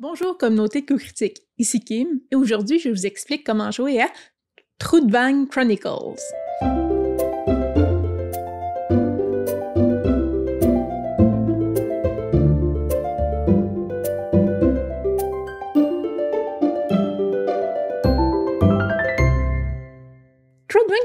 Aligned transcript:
Bonjour 0.00 0.38
communauté 0.38 0.80
de 0.80 0.96
critique 0.96 1.42
ici 1.58 1.78
Kim 1.78 2.22
et 2.30 2.34
aujourd'hui 2.34 2.78
je 2.78 2.88
vous 2.88 3.04
explique 3.04 3.44
comment 3.44 3.70
jouer 3.70 4.00
à 4.00 4.06
Trudvang 4.78 5.44
Chronicles. 5.44 6.16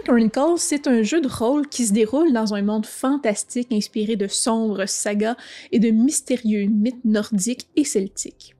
Chronicles, 0.06 0.58
c'est 0.58 0.88
un 0.88 1.02
jeu 1.02 1.20
de 1.20 1.28
rôle 1.28 1.68
qui 1.68 1.88
se 1.88 1.92
déroule 1.92 2.32
dans 2.32 2.54
un 2.54 2.62
monde 2.62 2.86
fantastique 2.86 3.72
inspiré 3.72 4.16
de 4.16 4.28
sombres 4.28 4.86
sagas 4.86 5.36
et 5.72 5.80
de 5.80 5.90
mystérieux 5.90 6.66
mythes 6.66 7.04
nordiques 7.06 7.68
et 7.76 7.84
celtiques. 7.84 8.56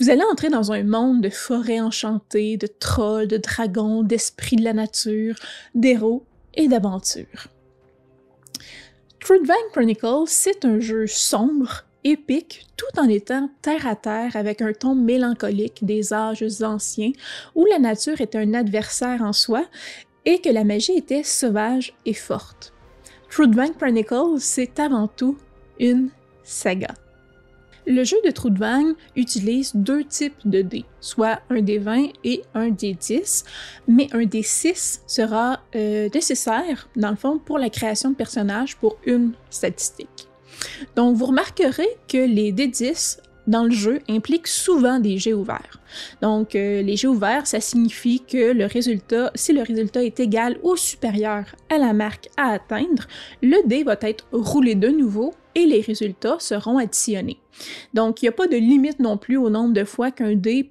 Vous 0.00 0.10
allez 0.10 0.24
entrer 0.32 0.48
dans 0.48 0.72
un 0.72 0.82
monde 0.82 1.20
de 1.20 1.30
forêts 1.30 1.80
enchantées, 1.80 2.56
de 2.56 2.66
trolls, 2.66 3.28
de 3.28 3.36
dragons, 3.36 4.02
d'esprits 4.02 4.56
de 4.56 4.64
la 4.64 4.72
nature, 4.72 5.36
d'héros 5.76 6.24
et 6.54 6.66
d'aventures. 6.66 7.46
Trudvang 9.20 9.54
Chronicles, 9.70 10.26
c'est 10.26 10.64
un 10.64 10.80
jeu 10.80 11.06
sombre, 11.06 11.84
épique, 12.02 12.66
tout 12.76 13.00
en 13.00 13.08
étant 13.08 13.48
terre 13.62 13.86
à 13.86 13.94
terre 13.94 14.34
avec 14.34 14.60
un 14.62 14.72
ton 14.72 14.96
mélancolique 14.96 15.84
des 15.84 16.12
âges 16.12 16.44
anciens, 16.62 17.12
où 17.54 17.64
la 17.66 17.78
nature 17.78 18.20
est 18.20 18.34
un 18.34 18.54
adversaire 18.54 19.22
en 19.22 19.32
soi 19.32 19.66
et 20.24 20.40
que 20.40 20.48
la 20.48 20.64
magie 20.64 20.96
était 20.96 21.22
sauvage 21.22 21.94
et 22.04 22.14
forte. 22.14 22.72
Trudvang 23.30 23.72
Chronicles, 23.78 24.40
c'est 24.40 24.78
avant 24.80 25.08
tout 25.08 25.38
une 25.78 26.10
saga. 26.42 26.94
Le 27.86 28.04
jeu 28.04 28.16
de 28.24 28.58
vague 28.58 28.94
utilise 29.16 29.72
deux 29.74 30.04
types 30.04 30.36
de 30.44 30.62
dés, 30.62 30.84
soit 31.00 31.40
un 31.48 31.62
des 31.62 31.78
20 31.78 32.08
et 32.24 32.42
un 32.54 32.68
des 32.68 32.94
10, 32.94 33.44
mais 33.88 34.08
un 34.12 34.26
des 34.26 34.42
6 34.42 35.02
sera 35.06 35.60
euh, 35.74 36.08
nécessaire, 36.14 36.88
dans 36.94 37.10
le 37.10 37.16
fond, 37.16 37.38
pour 37.38 37.58
la 37.58 37.70
création 37.70 38.10
de 38.10 38.16
personnages 38.16 38.76
pour 38.76 38.98
une 39.06 39.32
statistique. 39.48 40.28
Donc, 40.94 41.16
vous 41.16 41.26
remarquerez 41.26 41.88
que 42.06 42.18
les 42.18 42.52
D10 42.52 43.18
dans 43.50 43.64
le 43.64 43.72
jeu 43.72 44.00
impliquent 44.08 44.46
souvent 44.46 45.00
des 45.00 45.18
jets 45.18 45.34
ouverts. 45.34 45.80
Donc, 46.22 46.54
euh, 46.54 46.82
les 46.82 46.96
jets 46.96 47.08
ouverts, 47.08 47.46
ça 47.46 47.60
signifie 47.60 48.20
que 48.20 48.52
le 48.52 48.64
résultat, 48.64 49.32
si 49.34 49.52
le 49.52 49.62
résultat 49.62 50.04
est 50.04 50.20
égal 50.20 50.58
ou 50.62 50.76
supérieur 50.76 51.44
à 51.68 51.78
la 51.78 51.92
marque 51.92 52.28
à 52.36 52.52
atteindre, 52.52 53.06
le 53.42 53.66
dé 53.66 53.82
va 53.82 53.96
être 54.02 54.24
roulé 54.32 54.76
de 54.76 54.88
nouveau 54.88 55.34
et 55.56 55.66
les 55.66 55.80
résultats 55.80 56.36
seront 56.38 56.78
additionnés. 56.78 57.38
Donc, 57.92 58.22
il 58.22 58.26
n'y 58.26 58.28
a 58.28 58.32
pas 58.32 58.46
de 58.46 58.56
limite 58.56 59.00
non 59.00 59.18
plus 59.18 59.36
au 59.36 59.50
nombre 59.50 59.74
de 59.74 59.84
fois 59.84 60.12
qu'un 60.12 60.36
dé 60.36 60.70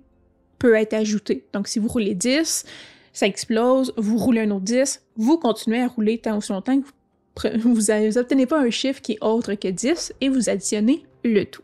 peut 0.58 0.74
être 0.76 0.94
ajouté. 0.94 1.44
Donc, 1.54 1.68
si 1.68 1.80
vous 1.80 1.90
roulez 1.90 2.16
10, 2.16 2.66
ça 3.12 3.28
explose, 3.28 3.94
vous 3.98 4.18
roulez 4.18 4.42
un 4.42 4.52
autre 4.52 4.64
10, 4.64 5.04
vous 5.18 5.38
continuez 5.38 5.82
à 5.82 5.88
rouler 5.88 6.18
tant 6.18 6.38
ou 6.38 6.54
longtemps 6.54 6.80
que 7.36 7.58
vous 7.58 7.92
n'obtenez 8.16 8.46
pas 8.46 8.62
un 8.62 8.70
chiffre 8.70 9.02
qui 9.02 9.14
est 9.14 9.24
autre 9.24 9.54
que 9.56 9.68
10 9.68 10.14
et 10.22 10.30
vous 10.30 10.50
additionnez 10.50 11.04
le 11.26 11.44
tout. 11.44 11.64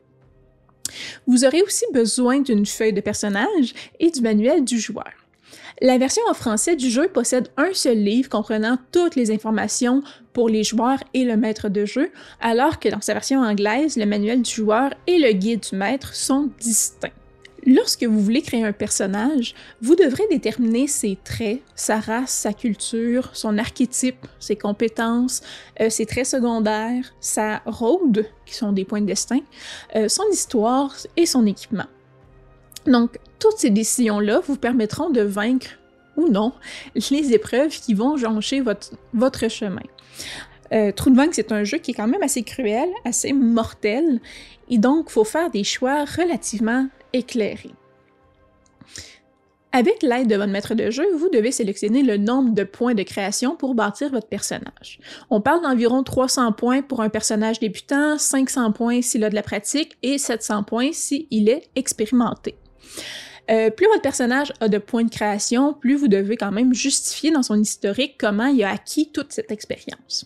Vous 1.27 1.45
aurez 1.45 1.61
aussi 1.61 1.85
besoin 1.93 2.39
d'une 2.39 2.65
feuille 2.65 2.93
de 2.93 3.01
personnage 3.01 3.73
et 3.99 4.11
du 4.11 4.21
manuel 4.21 4.63
du 4.63 4.79
joueur. 4.79 5.11
La 5.81 5.97
version 5.97 6.23
en 6.29 6.33
français 6.33 6.75
du 6.75 6.89
jeu 6.89 7.09
possède 7.09 7.49
un 7.57 7.73
seul 7.73 7.97
livre 7.97 8.29
comprenant 8.29 8.77
toutes 8.93 9.15
les 9.15 9.31
informations 9.31 10.03
pour 10.31 10.47
les 10.47 10.63
joueurs 10.63 11.03
et 11.13 11.25
le 11.25 11.35
maître 11.35 11.67
de 11.67 11.85
jeu, 11.85 12.11
alors 12.39 12.79
que 12.79 12.87
dans 12.87 13.01
sa 13.01 13.13
version 13.13 13.41
anglaise, 13.41 13.97
le 13.97 14.05
manuel 14.05 14.41
du 14.41 14.51
joueur 14.51 14.93
et 15.05 15.17
le 15.17 15.33
guide 15.33 15.65
du 15.69 15.75
maître 15.75 16.15
sont 16.15 16.49
distincts. 16.59 17.09
Lorsque 17.65 18.03
vous 18.03 18.19
voulez 18.19 18.43
créer 18.43 18.63
un 18.63 18.73
personnage, 18.73 19.55
vous 19.81 19.95
devrez 19.95 20.23
déterminer 20.29 20.87
ses 20.87 21.17
traits, 21.23 21.61
sa 21.75 21.99
race, 21.99 22.29
sa 22.29 22.53
culture, 22.53 23.31
son 23.33 23.57
archétype, 23.57 24.27
ses 24.39 24.55
compétences, 24.55 25.41
euh, 25.79 25.89
ses 25.89 26.05
traits 26.05 26.27
secondaires, 26.27 27.13
sa 27.19 27.63
road, 27.65 28.27
qui 28.45 28.53
sont 28.53 28.71
des 28.71 28.85
points 28.85 29.01
de 29.01 29.07
destin, 29.07 29.39
euh, 29.95 30.07
son 30.07 30.25
histoire 30.31 30.95
et 31.17 31.25
son 31.25 31.47
équipement. 31.47 31.87
Donc, 32.85 33.17
toutes 33.39 33.57
ces 33.57 33.71
décisions-là 33.71 34.41
vous 34.45 34.57
permettront 34.57 35.09
de 35.09 35.21
vaincre 35.21 35.69
ou 36.17 36.29
non 36.29 36.53
les 37.11 37.33
épreuves 37.33 37.71
qui 37.71 37.93
vont 37.93 38.15
joncher 38.15 38.61
votre, 38.61 38.91
votre 39.13 39.49
chemin. 39.49 39.81
Euh, 40.71 40.91
True 40.91 41.13
c'est 41.31 41.51
un 41.51 41.63
jeu 41.63 41.77
qui 41.77 41.91
est 41.91 41.93
quand 41.93 42.07
même 42.07 42.23
assez 42.23 42.43
cruel, 42.43 42.89
assez 43.05 43.33
mortel, 43.33 44.19
et 44.69 44.77
donc 44.77 45.09
faut 45.09 45.23
faire 45.23 45.49
des 45.49 45.63
choix 45.63 46.05
relativement 46.05 46.87
éclairés. 47.15 47.73
Avec 49.71 50.03
l'aide 50.03 50.27
de 50.27 50.35
votre 50.35 50.51
maître 50.51 50.73
de 50.73 50.89
jeu, 50.89 51.05
vous 51.17 51.29
devez 51.29 51.51
sélectionner 51.51 52.01
le 52.01 52.15
nombre 52.15 52.53
de 52.53 52.63
points 52.63 52.93
de 52.93 53.03
création 53.03 53.57
pour 53.57 53.75
bâtir 53.75 54.09
votre 54.09 54.27
personnage. 54.27 54.99
On 55.29 55.41
parle 55.41 55.63
d'environ 55.63 56.01
300 56.01 56.53
points 56.53 56.81
pour 56.81 57.01
un 57.01 57.09
personnage 57.09 57.59
débutant, 57.59 58.17
500 58.17 58.71
points 58.71 59.01
s'il 59.01 59.23
a 59.25 59.29
de 59.29 59.35
la 59.35 59.43
pratique 59.43 59.97
et 60.01 60.17
700 60.17 60.63
points 60.63 60.93
s'il 60.93 61.49
est 61.49 61.69
expérimenté. 61.75 62.55
Euh, 63.51 63.69
plus 63.69 63.87
votre 63.87 64.01
personnage 64.01 64.53
a 64.61 64.69
de 64.69 64.77
points 64.77 65.03
de 65.03 65.09
création, 65.09 65.73
plus 65.73 65.95
vous 65.95 66.07
devez 66.07 66.37
quand 66.37 66.53
même 66.53 66.73
justifier 66.73 67.31
dans 67.31 67.43
son 67.43 67.59
historique 67.59 68.15
comment 68.17 68.47
il 68.47 68.63
a 68.63 68.71
acquis 68.71 69.11
toute 69.11 69.33
cette 69.33 69.51
expérience. 69.51 70.25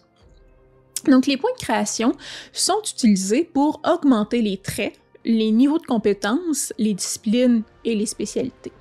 Donc 1.06 1.26
les 1.26 1.38
points 1.38 1.54
de 1.58 1.64
création 1.64 2.14
sont 2.54 2.82
utilisés 2.88 3.50
pour 3.52 3.82
augmenter 3.84 4.44
les 4.44 4.58
traits, 4.58 4.94
les 5.26 5.52
niveaux 5.52 5.80
de 5.80 5.86
compétences, 5.86 6.74
les 6.78 6.94
disciplines 6.94 7.64
et 7.86 7.96
les 7.96 8.06
spécialités. 8.06 8.72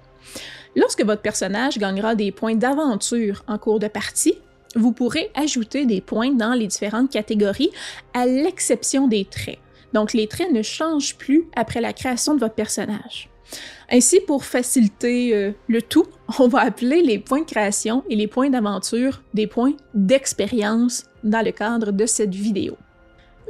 Lorsque 0.77 1.05
votre 1.05 1.23
personnage 1.23 1.79
gagnera 1.79 2.15
des 2.15 2.31
points 2.33 2.55
d'aventure 2.55 3.43
en 3.49 3.59
cours 3.59 3.81
de 3.81 3.89
partie, 3.89 4.39
vous 4.75 4.93
pourrez 4.93 5.31
ajouter 5.35 5.87
des 5.87 6.01
points 6.01 6.33
dans 6.33 6.53
les 6.53 6.67
différentes 6.67 7.11
catégories 7.11 7.71
à 8.15 8.27
l'exception 8.27 9.09
des 9.09 9.25
traits. 9.25 9.59
Donc 9.93 10.13
les 10.13 10.27
traits 10.27 10.53
ne 10.53 10.63
changent 10.63 11.17
plus 11.17 11.47
après 11.57 11.81
la 11.81 11.93
création 11.93 12.35
de 12.35 12.41
votre 12.41 12.55
personnage. 12.55 13.31
Ainsi, 13.91 14.21
pour 14.21 14.45
faciliter 14.45 15.35
euh, 15.35 15.53
le 15.69 15.81
tout, 15.81 16.07
on 16.39 16.49
va 16.49 16.61
appeler 16.61 17.03
les 17.03 17.19
points 17.19 17.41
de 17.41 17.47
création 17.47 18.05
et 18.11 18.17
les 18.17 18.27
points 18.27 18.51
d'aventure 18.51 19.23
des 19.33 19.47
points 19.47 19.73
d'expérience 19.95 21.05
dans 21.25 21.45
le 21.45 21.53
cadre 21.53 21.91
de 21.91 22.05
cette 22.05 22.35
vidéo. 22.35 22.77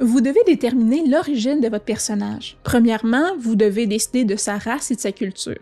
Vous 0.01 0.21
devez 0.21 0.41
déterminer 0.47 1.07
l'origine 1.07 1.61
de 1.61 1.69
votre 1.69 1.85
personnage. 1.85 2.57
Premièrement, 2.63 3.37
vous 3.39 3.57
devez 3.57 3.87
décider 3.87 4.25
de 4.25 4.37
sa 4.37 4.57
race 4.57 4.91
et 4.91 4.95
de 4.95 5.01
sa 5.01 5.13
culture. 5.13 5.59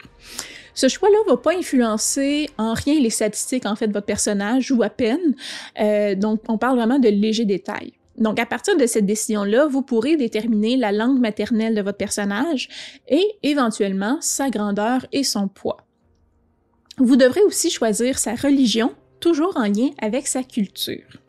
Ce 0.74 0.88
choix-là 0.88 1.16
ne 1.24 1.30
va 1.30 1.36
pas 1.38 1.56
influencer 1.56 2.50
en 2.58 2.74
rien 2.74 3.00
les 3.00 3.08
statistiques 3.08 3.64
en 3.64 3.76
fait 3.76 3.86
de 3.88 3.94
votre 3.94 4.06
personnage 4.06 4.70
ou 4.70 4.82
à 4.82 4.90
peine. 4.90 5.34
Euh, 5.80 6.14
donc, 6.14 6.42
on 6.48 6.58
parle 6.58 6.76
vraiment 6.76 6.98
de 6.98 7.08
légers 7.08 7.46
détails. 7.46 7.94
Donc, 8.18 8.38
à 8.38 8.44
partir 8.44 8.76
de 8.76 8.86
cette 8.86 9.06
décision-là, 9.06 9.68
vous 9.68 9.82
pourrez 9.82 10.16
déterminer 10.16 10.76
la 10.76 10.92
langue 10.92 11.18
maternelle 11.18 11.74
de 11.74 11.80
votre 11.80 11.98
personnage 11.98 12.68
et 13.08 13.24
éventuellement 13.42 14.18
sa 14.20 14.50
grandeur 14.50 15.06
et 15.12 15.24
son 15.24 15.48
poids. 15.48 15.78
Vous 16.98 17.16
devrez 17.16 17.42
aussi 17.42 17.70
choisir 17.70 18.18
sa 18.18 18.34
religion, 18.34 18.92
toujours 19.20 19.56
en 19.56 19.64
lien 19.64 19.90
avec 20.00 20.26
sa 20.26 20.42
culture. 20.42 21.20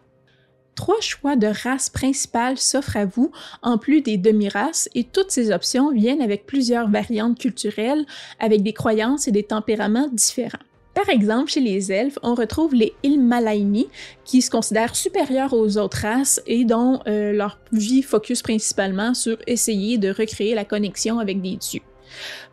Trois 0.77 1.01
choix 1.01 1.35
de 1.35 1.47
race 1.47 1.89
principale 1.89 2.59
s'offrent 2.59 2.97
à 2.97 3.05
vous, 3.05 3.31
en 3.63 3.79
plus 3.79 4.01
des 4.01 4.17
demi-races, 4.17 4.87
et 4.93 5.03
toutes 5.03 5.31
ces 5.31 5.51
options 5.51 5.91
viennent 5.91 6.21
avec 6.21 6.45
plusieurs 6.45 6.87
variantes 6.87 7.39
culturelles, 7.39 8.05
avec 8.39 8.61
des 8.61 8.73
croyances 8.73 9.27
et 9.27 9.31
des 9.31 9.41
tempéraments 9.41 10.07
différents. 10.07 10.59
Par 10.93 11.09
exemple, 11.09 11.49
chez 11.49 11.61
les 11.61 11.91
elfes, 11.91 12.19
on 12.21 12.35
retrouve 12.35 12.75
les 12.75 12.93
Ilmalaini, 13.01 13.87
qui 14.23 14.43
se 14.43 14.51
considèrent 14.51 14.95
supérieurs 14.95 15.53
aux 15.53 15.79
autres 15.79 16.03
races 16.03 16.41
et 16.45 16.63
dont 16.63 16.99
euh, 17.07 17.33
leur 17.33 17.59
vie 17.71 18.03
focus 18.03 18.43
principalement 18.43 19.15
sur 19.15 19.37
essayer 19.47 19.97
de 19.97 20.09
recréer 20.09 20.53
la 20.53 20.63
connexion 20.63 21.17
avec 21.17 21.41
des 21.41 21.55
dieux. 21.55 21.81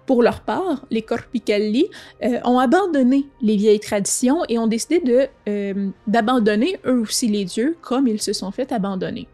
Pour 0.07 0.23
leur 0.23 0.41
part, 0.41 0.85
les 0.91 1.03
Corpicalli 1.03 1.87
euh, 2.23 2.39
ont 2.45 2.59
abandonné 2.59 3.27
les 3.41 3.57
vieilles 3.57 3.81
traditions 3.81 4.43
et 4.49 4.59
ont 4.59 4.67
décidé 4.67 5.29
euh, 5.49 5.89
d'abandonner 6.07 6.79
eux 6.87 7.01
aussi 7.01 7.29
les 7.29 7.45
dieux 7.45 7.77
comme 7.81 8.07
ils 8.07 8.21
se 8.21 8.33
sont 8.33 8.51
fait 8.51 8.71
abandonner. 8.73 9.27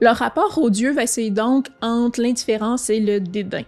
Leur 0.00 0.16
rapport 0.16 0.58
aux 0.58 0.70
dieux 0.70 0.92
vacille 0.92 1.30
donc 1.30 1.68
entre 1.80 2.20
l'indifférence 2.20 2.90
et 2.90 2.98
le 2.98 3.20
dédain. 3.20 3.62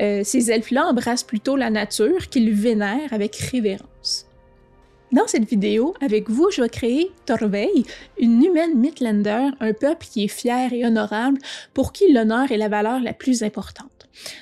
Euh, 0.00 0.20
ces 0.24 0.50
elfes-là 0.50 0.86
embrassent 0.86 1.24
plutôt 1.24 1.56
la 1.56 1.70
nature 1.70 2.28
qu'ils 2.28 2.52
vénèrent 2.52 3.12
avec 3.12 3.34
révérence. 3.36 4.26
Dans 5.12 5.26
cette 5.26 5.48
vidéo, 5.48 5.94
avec 6.00 6.30
vous, 6.30 6.50
je 6.52 6.62
vais 6.62 6.68
créer 6.68 7.10
Torveil, 7.26 7.84
une 8.18 8.44
humaine 8.44 8.78
Midlander, 8.78 9.48
un 9.58 9.72
peuple 9.72 10.06
qui 10.08 10.24
est 10.24 10.28
fier 10.28 10.72
et 10.72 10.86
honorable, 10.86 11.38
pour 11.74 11.92
qui 11.92 12.12
l'honneur 12.12 12.52
est 12.52 12.56
la 12.58 12.68
valeur 12.68 13.00
la 13.00 13.12
plus 13.12 13.42
importante. 13.42 13.99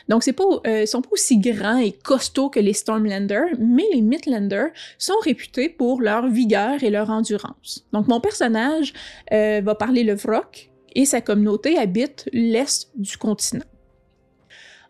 Donc, 0.08 0.22
c'est 0.22 0.32
pas, 0.32 0.44
euh, 0.66 0.86
sont 0.86 1.02
pas 1.02 1.10
aussi 1.12 1.38
grands 1.38 1.78
et 1.78 1.92
costauds 1.92 2.50
que 2.50 2.60
les 2.60 2.72
Stormlanders, 2.72 3.54
mais 3.58 3.84
les 3.92 4.02
Midlanders 4.02 4.70
sont 4.98 5.19
réputés 5.22 5.69
pour 5.69 6.00
leur 6.00 6.28
vigueur 6.28 6.82
et 6.82 6.90
leur 6.90 7.10
endurance. 7.10 7.86
Donc, 7.92 8.08
mon 8.08 8.20
personnage 8.20 8.92
euh, 9.32 9.60
va 9.62 9.75
parler 9.75 10.04
le 10.04 10.14
Vrock, 10.14 10.70
et 10.94 11.04
sa 11.04 11.20
communauté 11.20 11.78
habite 11.78 12.28
l'est 12.32 12.90
du 12.96 13.16
continent. 13.16 13.64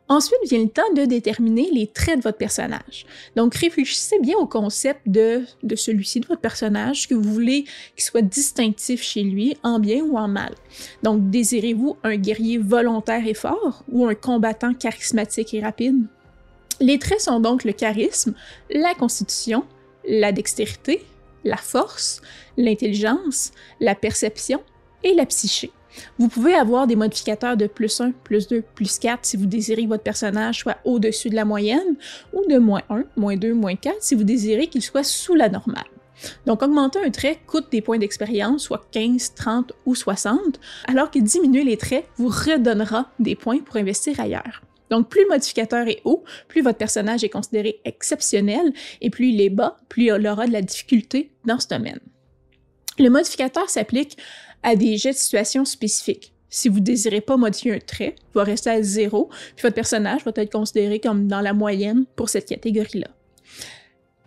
Ensuite 0.08 0.38
vient 0.48 0.62
le 0.62 0.70
temps 0.70 0.90
de 0.94 1.04
déterminer 1.04 1.68
les 1.70 1.86
traits 1.86 2.18
de 2.18 2.22
votre 2.22 2.38
personnage. 2.38 3.04
Donc 3.36 3.54
réfléchissez 3.54 4.18
bien 4.20 4.36
au 4.38 4.46
concept 4.46 5.02
de, 5.06 5.44
de 5.62 5.76
celui-ci, 5.76 6.20
de 6.20 6.26
votre 6.26 6.40
personnage, 6.40 7.08
que 7.08 7.14
vous 7.14 7.30
voulez 7.30 7.64
qu'il 7.94 8.04
soit 8.04 8.22
distinctif 8.22 9.02
chez 9.02 9.22
lui, 9.22 9.56
en 9.62 9.78
bien 9.78 10.02
ou 10.02 10.16
en 10.16 10.28
mal. 10.28 10.54
Donc 11.02 11.28
désirez-vous 11.28 11.98
un 12.04 12.16
guerrier 12.16 12.56
volontaire 12.56 13.26
et 13.26 13.34
fort 13.34 13.84
ou 13.90 14.06
un 14.06 14.14
combattant 14.14 14.72
charismatique 14.72 15.52
et 15.52 15.60
rapide? 15.60 16.06
Les 16.80 16.98
traits 16.98 17.20
sont 17.20 17.40
donc 17.40 17.64
le 17.64 17.72
charisme, 17.72 18.34
la 18.70 18.94
constitution, 18.94 19.64
la 20.08 20.32
dextérité, 20.32 21.04
la 21.44 21.56
force, 21.56 22.22
l'intelligence, 22.56 23.52
la 23.80 23.94
perception 23.94 24.62
et 25.02 25.14
la 25.14 25.26
psyché. 25.26 25.70
Vous 26.18 26.28
pouvez 26.28 26.54
avoir 26.54 26.86
des 26.86 26.96
modificateurs 26.96 27.56
de 27.56 27.66
plus 27.66 28.00
1, 28.00 28.12
plus 28.24 28.48
2, 28.48 28.62
plus 28.74 28.98
4 28.98 29.24
si 29.24 29.36
vous 29.36 29.46
désirez 29.46 29.84
que 29.84 29.88
votre 29.88 30.02
personnage 30.02 30.58
soit 30.58 30.78
au-dessus 30.84 31.30
de 31.30 31.34
la 31.34 31.44
moyenne, 31.44 31.96
ou 32.32 32.44
de 32.48 32.58
moins 32.58 32.82
1, 32.90 33.04
moins 33.16 33.36
2, 33.36 33.54
moins 33.54 33.76
4 33.76 33.96
si 34.00 34.14
vous 34.14 34.24
désirez 34.24 34.66
qu'il 34.66 34.82
soit 34.82 35.04
sous 35.04 35.34
la 35.34 35.48
normale. 35.48 35.84
Donc, 36.46 36.62
augmenter 36.62 36.98
un 37.04 37.10
trait 37.10 37.38
coûte 37.46 37.70
des 37.70 37.80
points 37.80 37.98
d'expérience, 37.98 38.64
soit 38.64 38.86
15, 38.90 39.34
30 39.34 39.72
ou 39.86 39.94
60, 39.94 40.60
alors 40.86 41.10
que 41.10 41.18
diminuer 41.18 41.64
les 41.64 41.76
traits 41.76 42.06
vous 42.16 42.28
redonnera 42.28 43.10
des 43.18 43.36
points 43.36 43.58
pour 43.58 43.76
investir 43.76 44.18
ailleurs. 44.18 44.62
Donc, 44.90 45.08
plus 45.08 45.22
le 45.22 45.28
modificateur 45.28 45.86
est 45.86 46.00
haut, 46.04 46.24
plus 46.48 46.62
votre 46.62 46.78
personnage 46.78 47.22
est 47.22 47.28
considéré 47.28 47.80
exceptionnel, 47.84 48.72
et 49.00 49.10
plus 49.10 49.28
il 49.28 49.40
est 49.40 49.50
bas, 49.50 49.76
plus 49.88 50.04
il 50.06 50.26
aura 50.26 50.46
de 50.46 50.52
la 50.52 50.62
difficulté 50.62 51.30
dans 51.44 51.60
ce 51.60 51.68
domaine. 51.68 52.00
Le 52.98 53.10
modificateur 53.10 53.70
s'applique 53.70 54.18
à 54.62 54.76
des 54.76 54.96
jets 54.96 55.12
de 55.12 55.16
situation 55.16 55.64
spécifiques. 55.64 56.32
Si 56.50 56.68
vous 56.68 56.80
ne 56.80 56.84
désirez 56.84 57.20
pas 57.20 57.36
modifier 57.36 57.74
un 57.74 57.78
trait, 57.78 58.14
il 58.18 58.34
va 58.34 58.44
rester 58.44 58.70
à 58.70 58.82
zéro, 58.82 59.28
puis 59.54 59.62
votre 59.62 59.74
personnage 59.74 60.24
va 60.24 60.32
être 60.34 60.52
considéré 60.52 60.98
comme 60.98 61.26
dans 61.26 61.40
la 61.40 61.52
moyenne 61.52 62.06
pour 62.16 62.28
cette 62.28 62.48
catégorie-là. 62.48 63.08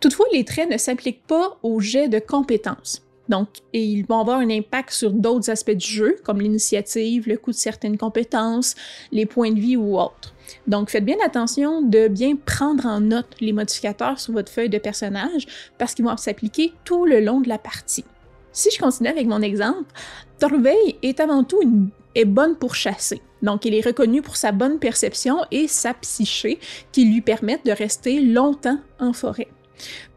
Toutefois, 0.00 0.26
les 0.32 0.44
traits 0.44 0.70
ne 0.70 0.78
s'appliquent 0.78 1.26
pas 1.26 1.58
aux 1.62 1.80
jets 1.80 2.08
de 2.08 2.18
compétences. 2.18 3.02
Donc, 3.28 3.48
ils 3.72 4.04
vont 4.04 4.20
avoir 4.20 4.38
un 4.38 4.50
impact 4.50 4.90
sur 4.90 5.12
d'autres 5.12 5.48
aspects 5.48 5.70
du 5.70 5.86
jeu, 5.86 6.16
comme 6.24 6.40
l'initiative, 6.40 7.28
le 7.28 7.36
coût 7.36 7.52
de 7.52 7.56
certaines 7.56 7.96
compétences, 7.96 8.74
les 9.12 9.26
points 9.26 9.52
de 9.52 9.60
vie 9.60 9.76
ou 9.76 9.98
autres. 9.98 10.34
Donc, 10.66 10.90
faites 10.90 11.04
bien 11.04 11.16
attention 11.24 11.82
de 11.82 12.08
bien 12.08 12.36
prendre 12.36 12.84
en 12.86 13.00
note 13.00 13.28
les 13.40 13.52
modificateurs 13.52 14.18
sur 14.18 14.32
votre 14.32 14.50
feuille 14.50 14.68
de 14.68 14.78
personnage 14.78 15.46
parce 15.78 15.94
qu'ils 15.94 16.04
vont 16.04 16.16
s'appliquer 16.16 16.72
tout 16.84 17.06
le 17.06 17.20
long 17.20 17.40
de 17.40 17.48
la 17.48 17.58
partie. 17.58 18.04
Si 18.52 18.70
je 18.70 18.78
continue 18.78 19.08
avec 19.08 19.26
mon 19.26 19.40
exemple, 19.40 19.90
Torveil 20.38 20.96
est 21.02 21.20
avant 21.20 21.42
tout 21.42 21.60
une, 21.62 21.88
est 22.14 22.26
bonne 22.26 22.56
pour 22.56 22.74
chasser. 22.74 23.22
Donc, 23.40 23.64
il 23.64 23.74
est 23.74 23.84
reconnu 23.84 24.22
pour 24.22 24.36
sa 24.36 24.52
bonne 24.52 24.78
perception 24.78 25.38
et 25.50 25.66
sa 25.68 25.94
psyché 25.94 26.58
qui 26.92 27.06
lui 27.06 27.22
permettent 27.22 27.64
de 27.64 27.72
rester 27.72 28.20
longtemps 28.20 28.78
en 29.00 29.12
forêt. 29.12 29.48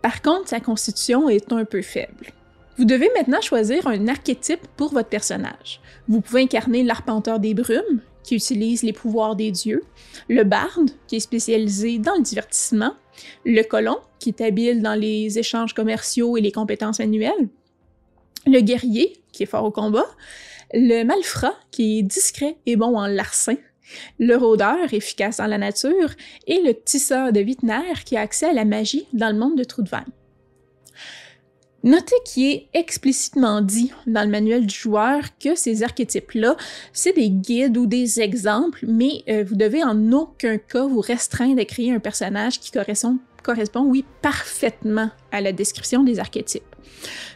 Par 0.01 0.21
contre, 0.21 0.49
sa 0.49 0.59
constitution 0.59 1.29
est 1.29 1.51
un 1.51 1.65
peu 1.65 1.81
faible. 1.81 2.33
Vous 2.77 2.85
devez 2.85 3.09
maintenant 3.17 3.41
choisir 3.41 3.87
un 3.87 4.07
archétype 4.09 4.67
pour 4.75 4.91
votre 4.91 5.09
personnage. 5.09 5.79
Vous 6.09 6.19
pouvez 6.19 6.41
incarner 6.41 6.83
l'arpenteur 6.83 7.39
des 7.39 7.53
brumes, 7.53 8.01
qui 8.21 8.35
utilise 8.35 8.83
les 8.83 8.91
pouvoirs 8.91 9.35
des 9.35 9.51
dieux, 9.51 9.83
le 10.27 10.43
barde, 10.43 10.91
qui 11.07 11.15
est 11.15 11.21
spécialisé 11.21 11.99
dans 11.99 12.15
le 12.15 12.23
divertissement, 12.23 12.93
le 13.45 13.61
colon, 13.63 13.97
qui 14.19 14.29
est 14.29 14.41
habile 14.41 14.81
dans 14.81 14.99
les 14.99 15.39
échanges 15.39 15.73
commerciaux 15.73 16.35
et 16.35 16.41
les 16.41 16.51
compétences 16.51 16.99
manuelles, 16.99 17.49
le 18.45 18.59
guerrier, 18.62 19.21
qui 19.31 19.44
est 19.44 19.47
fort 19.47 19.63
au 19.63 19.71
combat, 19.71 20.06
le 20.74 21.03
malfrat, 21.03 21.56
qui 21.71 22.00
est 22.00 22.03
discret 22.03 22.57
et 22.65 22.75
bon 22.75 22.97
en 22.97 23.07
larcin, 23.07 23.57
le 24.19 24.36
rôdeur, 24.36 24.94
efficace 24.94 25.38
dans 25.38 25.47
la 25.47 25.57
nature, 25.57 26.12
et 26.47 26.62
le 26.62 26.74
tisseur 26.74 27.31
de 27.31 27.39
Wittner, 27.39 27.94
qui 28.06 28.18
a 28.18 28.21
accès 28.21 28.47
à 28.47 28.53
la 28.53 28.65
magie 28.65 29.07
dans 29.13 29.30
le 29.30 29.38
monde 29.38 29.57
de 29.57 29.63
Trudvang. 29.63 30.06
Notez 31.83 32.15
qu'il 32.25 32.51
est 32.51 32.68
explicitement 32.74 33.62
dit 33.62 33.92
dans 34.07 34.24
le 34.24 34.31
manuel 34.31 34.65
du 34.65 34.74
joueur 34.74 35.21
que 35.38 35.53
ces 35.53 35.83
archétypes-là, 35.83 36.57
c'est 36.94 37.13
des 37.13 37.30
guides 37.30 37.77
ou 37.77 37.86
des 37.86 38.21
exemples, 38.21 38.86
mais 38.88 39.24
euh, 39.30 39.44
vous 39.47 39.53
devez 39.53 39.83
en 39.83 40.12
aucun 40.12 40.57
cas 40.57 40.88
vous 40.88 41.01
restreindre 41.01 41.62
à 41.62 41.65
créer 41.65 41.94
un 41.94 42.00
personnage 42.00 42.59
qui 42.59 42.71
correspond, 42.71 43.19
correspond, 43.44 43.83
oui, 43.83 44.03
parfaitement 44.24 45.12
à 45.31 45.42
la 45.42 45.51
description 45.51 46.03
des 46.03 46.18
archétypes. 46.18 46.75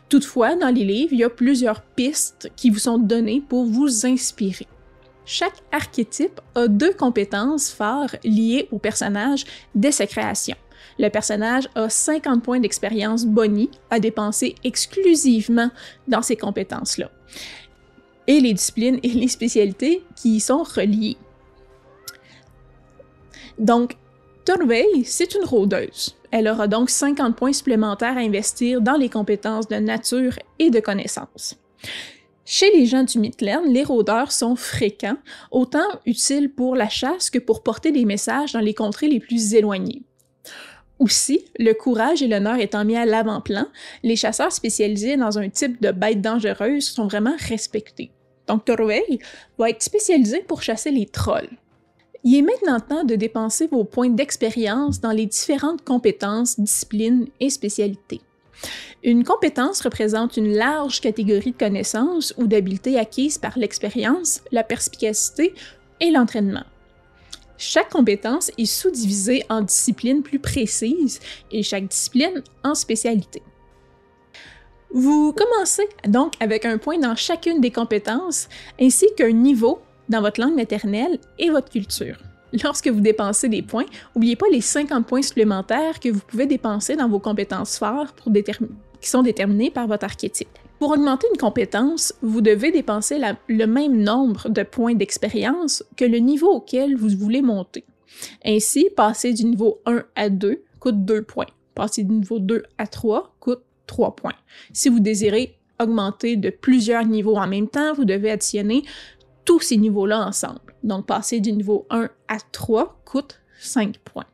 Toutefois, 0.10 0.56
dans 0.56 0.74
les 0.74 0.84
livres, 0.84 1.14
il 1.14 1.20
y 1.20 1.24
a 1.24 1.30
plusieurs 1.30 1.82
pistes 1.82 2.52
qui 2.56 2.70
vous 2.70 2.80
sont 2.80 2.98
données 2.98 3.44
pour 3.48 3.66
vous 3.66 4.06
inspirer. 4.06 4.68
Chaque 5.26 5.62
archétype 5.72 6.42
a 6.56 6.68
deux 6.68 6.94
compétences 6.94 7.70
phares 7.70 8.16
liées 8.24 8.68
au 8.72 8.80
personnage 8.80 9.46
dès 9.76 9.92
sa 9.92 10.08
création. 10.08 10.56
Le 10.98 11.10
personnage 11.10 11.70
a 11.76 11.88
50 11.88 12.44
points 12.44 12.60
d'expérience 12.60 13.26
boni 13.26 13.70
à 13.92 14.00
dépenser 14.00 14.56
exclusivement 14.64 15.70
dans 16.08 16.24
ces 16.24 16.36
compétences-là. 16.36 17.12
Et 18.26 18.40
les 18.40 18.54
disciplines 18.54 19.00
et 19.04 19.10
les 19.10 19.28
spécialités 19.28 20.04
qui 20.16 20.38
y 20.38 20.40
sont 20.40 20.64
reliées. 20.64 21.18
Donc, 23.60 23.96
Torveil, 24.46 25.04
c'est 25.06 25.36
une 25.36 25.46
rôdeuse. 25.46 26.16
Elle 26.32 26.48
aura 26.48 26.68
donc 26.68 26.90
50 26.90 27.36
points 27.36 27.54
supplémentaires 27.54 28.18
à 28.18 28.22
investir 28.22 28.82
dans 28.82 28.96
les 28.96 29.10
compétences 29.10 29.68
de 29.68 29.78
nature 29.78 30.38
et 30.60 30.70
de 30.70 30.80
connaissance. 30.80 31.56
Chez 32.46 32.72
les 32.72 32.86
gens 32.86 33.04
du 33.04 33.20
Midland, 33.20 33.62
les 33.68 33.84
rôdeurs 33.84 34.32
sont 34.32 34.56
fréquents, 34.56 35.18
autant 35.52 35.88
utiles 36.06 36.52
pour 36.52 36.76
la 36.76 36.90
chasse 36.90 37.30
que 37.30 37.38
pour 37.38 37.62
porter 37.62 37.92
des 37.92 38.06
messages 38.06 38.54
dans 38.54 38.60
les 38.60 38.74
contrées 38.74 39.08
les 39.08 39.20
plus 39.20 39.54
éloignées. 39.54 40.02
Aussi, 40.98 41.46
le 41.58 41.74
courage 41.74 42.22
et 42.22 42.28
l'honneur 42.28 42.58
étant 42.58 42.84
mis 42.84 42.98
à 42.98 43.06
l'avant-plan, 43.06 43.68
les 44.04 44.16
chasseurs 44.16 44.52
spécialisés 44.52 45.16
dans 45.16 45.38
un 45.38 45.48
type 45.48 45.82
de 45.82 45.92
bête 45.92 46.22
dangereuse 46.22 46.86
sont 46.86 47.08
vraiment 47.08 47.36
respectés. 47.48 48.12
Donc 48.48 48.66
Torway 48.66 49.06
va 49.58 49.70
être 49.70 49.84
spécialisé 49.84 50.40
pour 50.40 50.62
chasser 50.62 50.92
les 50.92 51.06
trolls. 51.06 51.56
Il 52.24 52.36
est 52.36 52.42
maintenant 52.42 52.80
temps 52.80 53.04
de 53.06 53.16
dépenser 53.16 53.68
vos 53.68 53.86
points 53.86 54.10
d'expérience 54.10 55.00
dans 55.00 55.12
les 55.12 55.26
différentes 55.26 55.84
compétences, 55.86 56.60
disciplines 56.60 57.28
et 57.40 57.50
spécialités. 57.50 58.22
Une 59.04 59.24
compétence 59.24 59.82
représente 59.82 60.36
une 60.36 60.54
large 60.54 61.00
catégorie 61.00 61.52
de 61.52 61.58
connaissances 61.58 62.34
ou 62.38 62.48
d'habiletés 62.48 63.00
acquises 63.00 63.38
par 63.38 63.58
l'expérience, 63.58 64.42
la 64.52 64.64
perspicacité 64.64 65.54
et 66.02 66.12
l'entraînement. 66.12 66.66
Chaque 67.58 67.90
compétence 67.90 68.52
est 68.58 68.66
sous-divisée 68.66 69.46
en 69.50 69.62
disciplines 69.62 70.22
plus 70.22 70.40
précises 70.40 71.20
et 71.52 71.64
chaque 71.64 71.88
discipline 71.88 72.44
en 72.64 72.76
spécialité. 72.76 73.42
Vous 74.92 75.34
commencez 75.34 75.88
donc 76.08 76.34
avec 76.40 76.66
un 76.66 76.78
point 76.78 76.98
dans 76.98 77.16
chacune 77.16 77.62
des 77.62 77.72
compétences 77.72 78.50
ainsi 78.82 79.08
qu'un 79.16 79.32
niveau 79.32 79.80
dans 80.10 80.22
votre 80.22 80.42
langue 80.42 80.56
maternelle 80.56 81.20
et 81.38 81.50
votre 81.50 81.70
culture. 81.70 82.18
Lorsque 82.64 82.88
vous 82.88 83.02
dépensez 83.02 83.48
des 83.48 83.62
points, 83.62 83.86
n'oubliez 84.16 84.36
pas 84.36 84.48
les 84.52 84.62
50 84.62 85.06
points 85.06 85.22
supplémentaires 85.22 86.00
que 86.00 86.10
vous 86.10 86.22
pouvez 86.28 86.48
dépenser 86.48 86.96
dans 86.96 87.08
vos 87.08 87.20
compétences 87.20 87.78
fortes 87.78 88.24
qui 89.02 89.10
sont 89.10 89.22
déterminées 89.22 89.72
par 89.72 89.88
votre 89.88 90.06
archétype. 90.06 90.50
Pour 90.80 90.92
augmenter 90.92 91.28
une 91.32 91.40
compétence, 91.40 92.14
vous 92.22 92.42
devez 92.42 92.72
dépenser 92.72 93.20
le 93.48 93.66
même 93.66 94.02
nombre 94.02 94.50
de 94.50 94.64
points 94.64 94.96
d'expérience 94.96 95.84
que 95.96 96.06
le 96.06 96.18
niveau 96.20 96.48
auquel 96.48 96.96
vous 96.96 97.10
voulez 97.10 97.42
monter. 97.42 97.84
Ainsi, 98.46 98.88
passer 98.96 99.34
du 99.34 99.46
niveau 99.46 99.80
1 99.86 100.04
à 100.16 100.30
2 100.30 100.64
coûte 100.80 101.06
2 101.06 101.22
points. 101.22 101.48
Passer 101.76 102.04
du 102.04 102.14
niveau 102.14 102.40
2 102.40 102.64
à 102.78 102.88
3 102.88 103.36
coûte 103.40 103.62
3 103.88 104.16
points. 104.16 104.34
Si 104.74 104.90
vous 104.90 105.00
désirez 105.00 105.58
augmenter 105.82 106.36
de 106.36 106.50
plusieurs 106.50 107.06
niveaux 107.06 107.38
en 107.38 107.48
même 107.48 107.68
temps, 107.68 107.94
vous 107.94 108.06
devez 108.06 108.32
additionner 108.32 108.84
tous 109.50 109.62
ces 109.62 109.78
niveaux-là 109.78 110.28
ensemble. 110.28 110.60
Donc, 110.84 111.08
passer 111.08 111.40
du 111.40 111.52
niveau 111.52 111.88
1 111.90 112.08
à 112.28 112.38
3 112.52 113.02
coûte 113.04 113.40
5 113.60 113.98
points. 113.98 114.28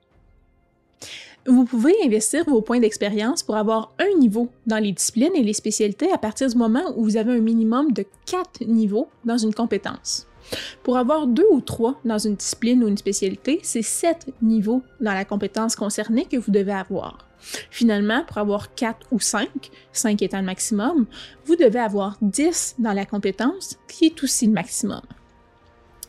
Vous 1.47 1.63
pouvez 1.63 1.93
investir 2.03 2.43
vos 2.43 2.61
points 2.61 2.81
d'expérience 2.81 3.41
pour 3.41 3.55
avoir 3.55 3.93
un 3.97 4.19
niveau 4.19 4.49
dans 4.67 4.77
les 4.77 4.91
disciplines 4.91 5.33
et 5.33 5.41
les 5.41 5.53
spécialités 5.53 6.11
à 6.11 6.17
partir 6.17 6.49
du 6.49 6.57
moment 6.57 6.83
où 6.97 7.05
vous 7.05 7.15
avez 7.15 7.31
un 7.31 7.39
minimum 7.39 7.93
de 7.93 8.03
4 8.25 8.65
niveaux 8.65 9.07
dans 9.23 9.37
une 9.37 9.53
compétence. 9.53 10.27
Pour 10.83 10.97
avoir 10.97 11.27
deux 11.27 11.47
ou 11.51 11.61
trois 11.61 11.99
dans 12.05 12.17
une 12.17 12.35
discipline 12.35 12.83
ou 12.83 12.87
une 12.87 12.97
spécialité, 12.97 13.59
c'est 13.63 13.81
7 13.81 14.27
niveaux 14.41 14.83
dans 15.01 15.13
la 15.13 15.25
compétence 15.25 15.75
concernée 15.75 16.25
que 16.25 16.37
vous 16.37 16.51
devez 16.51 16.73
avoir. 16.73 17.27
Finalement, 17.69 18.23
pour 18.25 18.37
avoir 18.37 18.73
4 18.73 19.07
ou 19.11 19.19
5, 19.19 19.47
5 19.93 20.21
étant 20.21 20.39
le 20.39 20.45
maximum, 20.45 21.05
vous 21.45 21.55
devez 21.55 21.79
avoir 21.79 22.17
10 22.21 22.75
dans 22.79 22.93
la 22.93 23.05
compétence, 23.05 23.77
qui 23.87 24.05
est 24.05 24.23
aussi 24.23 24.47
le 24.47 24.53
maximum. 24.53 25.01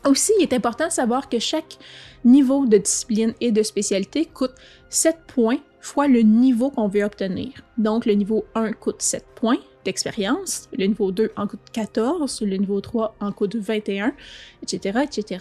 Aussi, 0.05 0.31
il 0.39 0.43
est 0.43 0.53
important 0.53 0.87
de 0.87 0.91
savoir 0.91 1.27
que 1.29 1.39
chaque 1.39 1.77
niveau 2.23 2.65
de 2.65 2.77
discipline 2.77 3.33
et 3.41 3.51
de 3.51 3.61
spécialité 3.61 4.25
coûte 4.25 4.53
7 4.89 5.17
points 5.27 5.59
fois 5.81 6.07
le 6.07 6.21
niveau 6.21 6.69
qu'on 6.69 6.87
veut 6.87 7.03
obtenir. 7.03 7.51
Donc, 7.77 8.05
le 8.05 8.13
niveau 8.13 8.45
1 8.55 8.73
coûte 8.73 9.01
7 9.01 9.25
points 9.35 9.59
d'expérience, 9.87 10.67
le 10.77 10.85
niveau 10.85 11.11
2 11.11 11.31
en 11.37 11.47
coûte 11.47 11.61
14, 11.71 12.41
le 12.41 12.57
niveau 12.57 12.81
3 12.81 13.15
en 13.21 13.31
coûte 13.31 13.55
21, 13.55 14.13
etc.. 14.61 15.39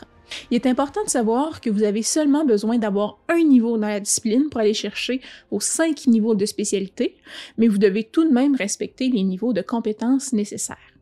Il 0.50 0.54
est 0.54 0.66
important 0.66 1.02
de 1.04 1.10
savoir 1.10 1.60
que 1.60 1.68
vous 1.68 1.82
avez 1.82 2.02
seulement 2.02 2.44
besoin 2.44 2.78
d'avoir 2.78 3.18
un 3.28 3.42
niveau 3.42 3.76
dans 3.76 3.88
la 3.88 4.00
discipline 4.00 4.48
pour 4.48 4.60
aller 4.60 4.74
chercher 4.74 5.20
aux 5.50 5.60
cinq 5.60 6.06
niveaux 6.06 6.36
de 6.36 6.46
spécialité, 6.46 7.16
mais 7.58 7.66
vous 7.66 7.78
devez 7.78 8.04
tout 8.04 8.24
de 8.24 8.32
même 8.32 8.54
respecter 8.54 9.08
les 9.08 9.24
niveaux 9.24 9.52
de 9.52 9.62
compétences 9.62 10.32
nécessaires. 10.32 10.92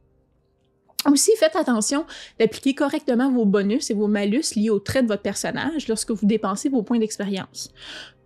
Aussi, 1.11 1.33
faites 1.39 1.57
attention 1.57 2.07
d'appliquer 2.39 2.75
correctement 2.75 3.31
vos 3.31 3.45
bonus 3.45 3.91
et 3.91 3.95
vos 3.95 4.07
malus 4.07 4.55
liés 4.57 4.71
aux 4.71 4.79
traits 4.79 5.05
de 5.05 5.09
votre 5.09 5.23
personnage 5.23 5.87
lorsque 5.87 6.13
vous 6.13 6.27
dépensez 6.27 6.71
vos 6.71 6.83
points 6.83 6.99
d'expérience. 6.99 7.75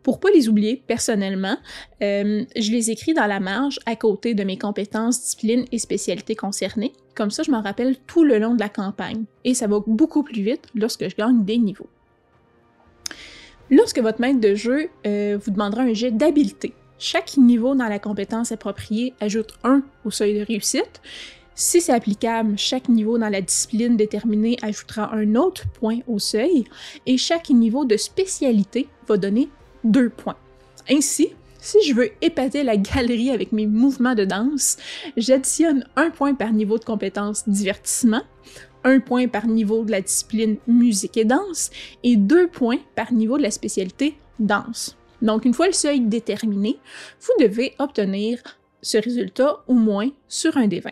Pour 0.09 0.21
pas 0.21 0.31
les 0.31 0.49
oublier, 0.49 0.83
personnellement, 0.87 1.59
euh, 2.03 2.43
je 2.57 2.71
les 2.71 2.91
écris 2.91 3.13
dans 3.13 3.27
la 3.27 3.41
marge 3.41 3.79
à 3.85 3.95
côté 3.95 4.33
de 4.33 4.43
mes 4.43 4.57
compétences, 4.57 5.21
disciplines 5.21 5.67
et 5.71 5.79
spécialités 5.79 6.35
concernées. 6.35 6.95
Comme 7.15 7.31
ça, 7.31 7.43
je 7.43 7.51
m'en 7.51 7.61
rappelle 7.61 7.95
tout 8.07 8.25
le 8.25 8.39
long 8.39 8.55
de 8.55 8.61
la 8.61 8.71
campagne 8.71 9.25
et 9.45 9.53
ça 9.53 9.67
va 9.67 9.81
beaucoup 9.87 10.23
plus 10.23 10.41
vite 10.41 10.63
lorsque 10.75 11.07
je 11.11 11.15
gagne 11.15 11.45
des 11.45 11.59
niveaux. 11.59 11.91
Lorsque 13.71 13.99
votre 13.99 14.19
maître 14.19 14.41
de 14.41 14.55
jeu 14.55 14.89
euh, 15.07 15.39
vous 15.45 15.51
demandera 15.51 15.83
un 15.83 15.93
jet 15.93 16.11
d'habileté, 16.11 16.73
chaque 16.99 17.37
niveau 17.37 17.75
dans 17.75 17.89
la 17.89 17.99
compétence 17.99 18.51
appropriée 18.51 19.13
ajoute 19.21 19.59
un 19.63 19.83
au 20.07 20.11
seuil 20.11 20.39
de 20.39 20.43
réussite 20.43 21.03
si 21.61 21.81
c'est 21.81 21.93
applicable, 21.93 22.57
chaque 22.57 22.89
niveau 22.89 23.19
dans 23.19 23.29
la 23.29 23.41
discipline 23.41 23.97
déterminée 23.97 24.57
ajoutera 24.63 25.13
un 25.13 25.35
autre 25.35 25.69
point 25.69 25.99
au 26.07 26.21
seuil 26.21 26.65
et 27.05 27.19
chaque 27.19 27.51
niveau 27.51 27.85
de 27.85 27.97
spécialité 27.97 28.87
va 29.09 29.17
donner 29.17 29.49
deux 29.85 30.11
points. 30.11 30.37
Ainsi, 30.91 31.31
si 31.61 31.83
je 31.83 31.95
veux 31.95 32.11
épater 32.23 32.63
la 32.63 32.77
galerie 32.77 33.31
avec 33.31 33.53
mes 33.53 33.67
mouvements 33.67 34.15
de 34.15 34.25
danse, 34.25 34.77
j'additionne 35.17 35.85
un 35.97 36.11
point 36.11 36.35
par 36.35 36.53
niveau 36.53 36.79
de 36.79 36.85
compétence 36.85 37.49
divertissement, 37.49 38.23
un 38.85 39.01
point 39.01 39.29
par 39.29 39.47
niveau 39.47 39.85
de 39.85 39.91
la 39.91 40.01
discipline 40.01 40.57
musique 40.67 41.17
et 41.17 41.25
danse 41.25 41.71
et 42.05 42.17
deux 42.17 42.49
points 42.49 42.79
par 42.95 43.13
niveau 43.13 43.37
de 43.37 43.43
la 43.43 43.51
spécialité 43.51 44.17
danse. 44.39 44.97
Donc, 45.21 45.45
une 45.45 45.55
fois 45.55 45.67
le 45.67 45.73
seuil 45.73 46.01
déterminé, 46.01 46.79
vous 47.21 47.45
devez 47.45 47.75
obtenir 47.79 48.39
ce 48.81 48.99
résultat 48.99 49.65
au 49.67 49.75
moins 49.75 50.11
sur 50.29 50.57
un 50.57 50.69
des 50.69 50.81
20. 50.81 50.91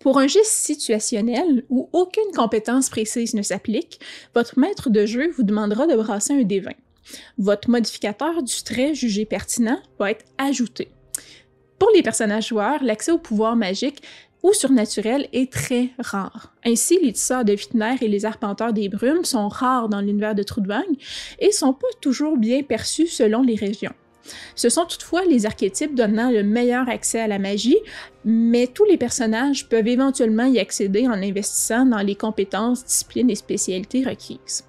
Pour 0.00 0.18
un 0.18 0.26
geste 0.26 0.52
situationnel 0.52 1.64
où 1.68 1.88
aucune 1.92 2.32
compétence 2.34 2.90
précise 2.90 3.34
ne 3.34 3.42
s'applique, 3.42 4.00
votre 4.34 4.58
maître 4.58 4.90
de 4.90 5.06
jeu 5.06 5.30
vous 5.36 5.42
demandera 5.42 5.86
de 5.86 5.96
brasser 5.96 6.34
un 6.34 6.42
D20. 6.42 6.74
Votre 7.38 7.70
modificateur 7.70 8.42
du 8.42 8.62
trait 8.62 8.94
jugé 8.94 9.24
pertinent 9.24 9.80
va 9.98 10.10
être 10.10 10.24
ajouté. 10.38 10.88
Pour 11.78 11.90
les 11.94 12.02
personnages 12.02 12.48
joueurs, 12.48 12.82
l'accès 12.82 13.12
au 13.12 13.18
pouvoir 13.18 13.56
magique 13.56 14.02
ou 14.42 14.52
surnaturel 14.52 15.28
est 15.32 15.52
très 15.52 15.90
rare. 15.98 16.54
Ainsi, 16.64 16.98
les 17.02 17.12
tisseurs 17.12 17.44
de 17.44 17.52
Witner 17.52 17.96
et 18.00 18.08
les 18.08 18.24
arpenteurs 18.24 18.72
des 18.72 18.88
brumes 18.88 19.24
sont 19.24 19.48
rares 19.48 19.88
dans 19.88 20.00
l'univers 20.00 20.34
de 20.34 20.42
Trudvang 20.42 20.84
et 21.38 21.52
sont 21.52 21.72
pas 21.72 21.86
toujours 22.00 22.36
bien 22.36 22.62
perçus 22.62 23.08
selon 23.08 23.42
les 23.42 23.56
régions. 23.56 23.94
Ce 24.54 24.68
sont 24.68 24.86
toutefois 24.86 25.24
les 25.24 25.46
archétypes 25.46 25.94
donnant 25.94 26.30
le 26.30 26.42
meilleur 26.42 26.88
accès 26.88 27.20
à 27.20 27.28
la 27.28 27.38
magie, 27.38 27.78
mais 28.24 28.66
tous 28.66 28.84
les 28.84 28.96
personnages 28.96 29.68
peuvent 29.68 29.86
éventuellement 29.86 30.46
y 30.46 30.58
accéder 30.58 31.06
en 31.06 31.12
investissant 31.12 31.86
dans 31.86 32.02
les 32.02 32.16
compétences, 32.16 32.84
disciplines 32.84 33.30
et 33.30 33.36
spécialités 33.36 34.02
requises. 34.04 34.64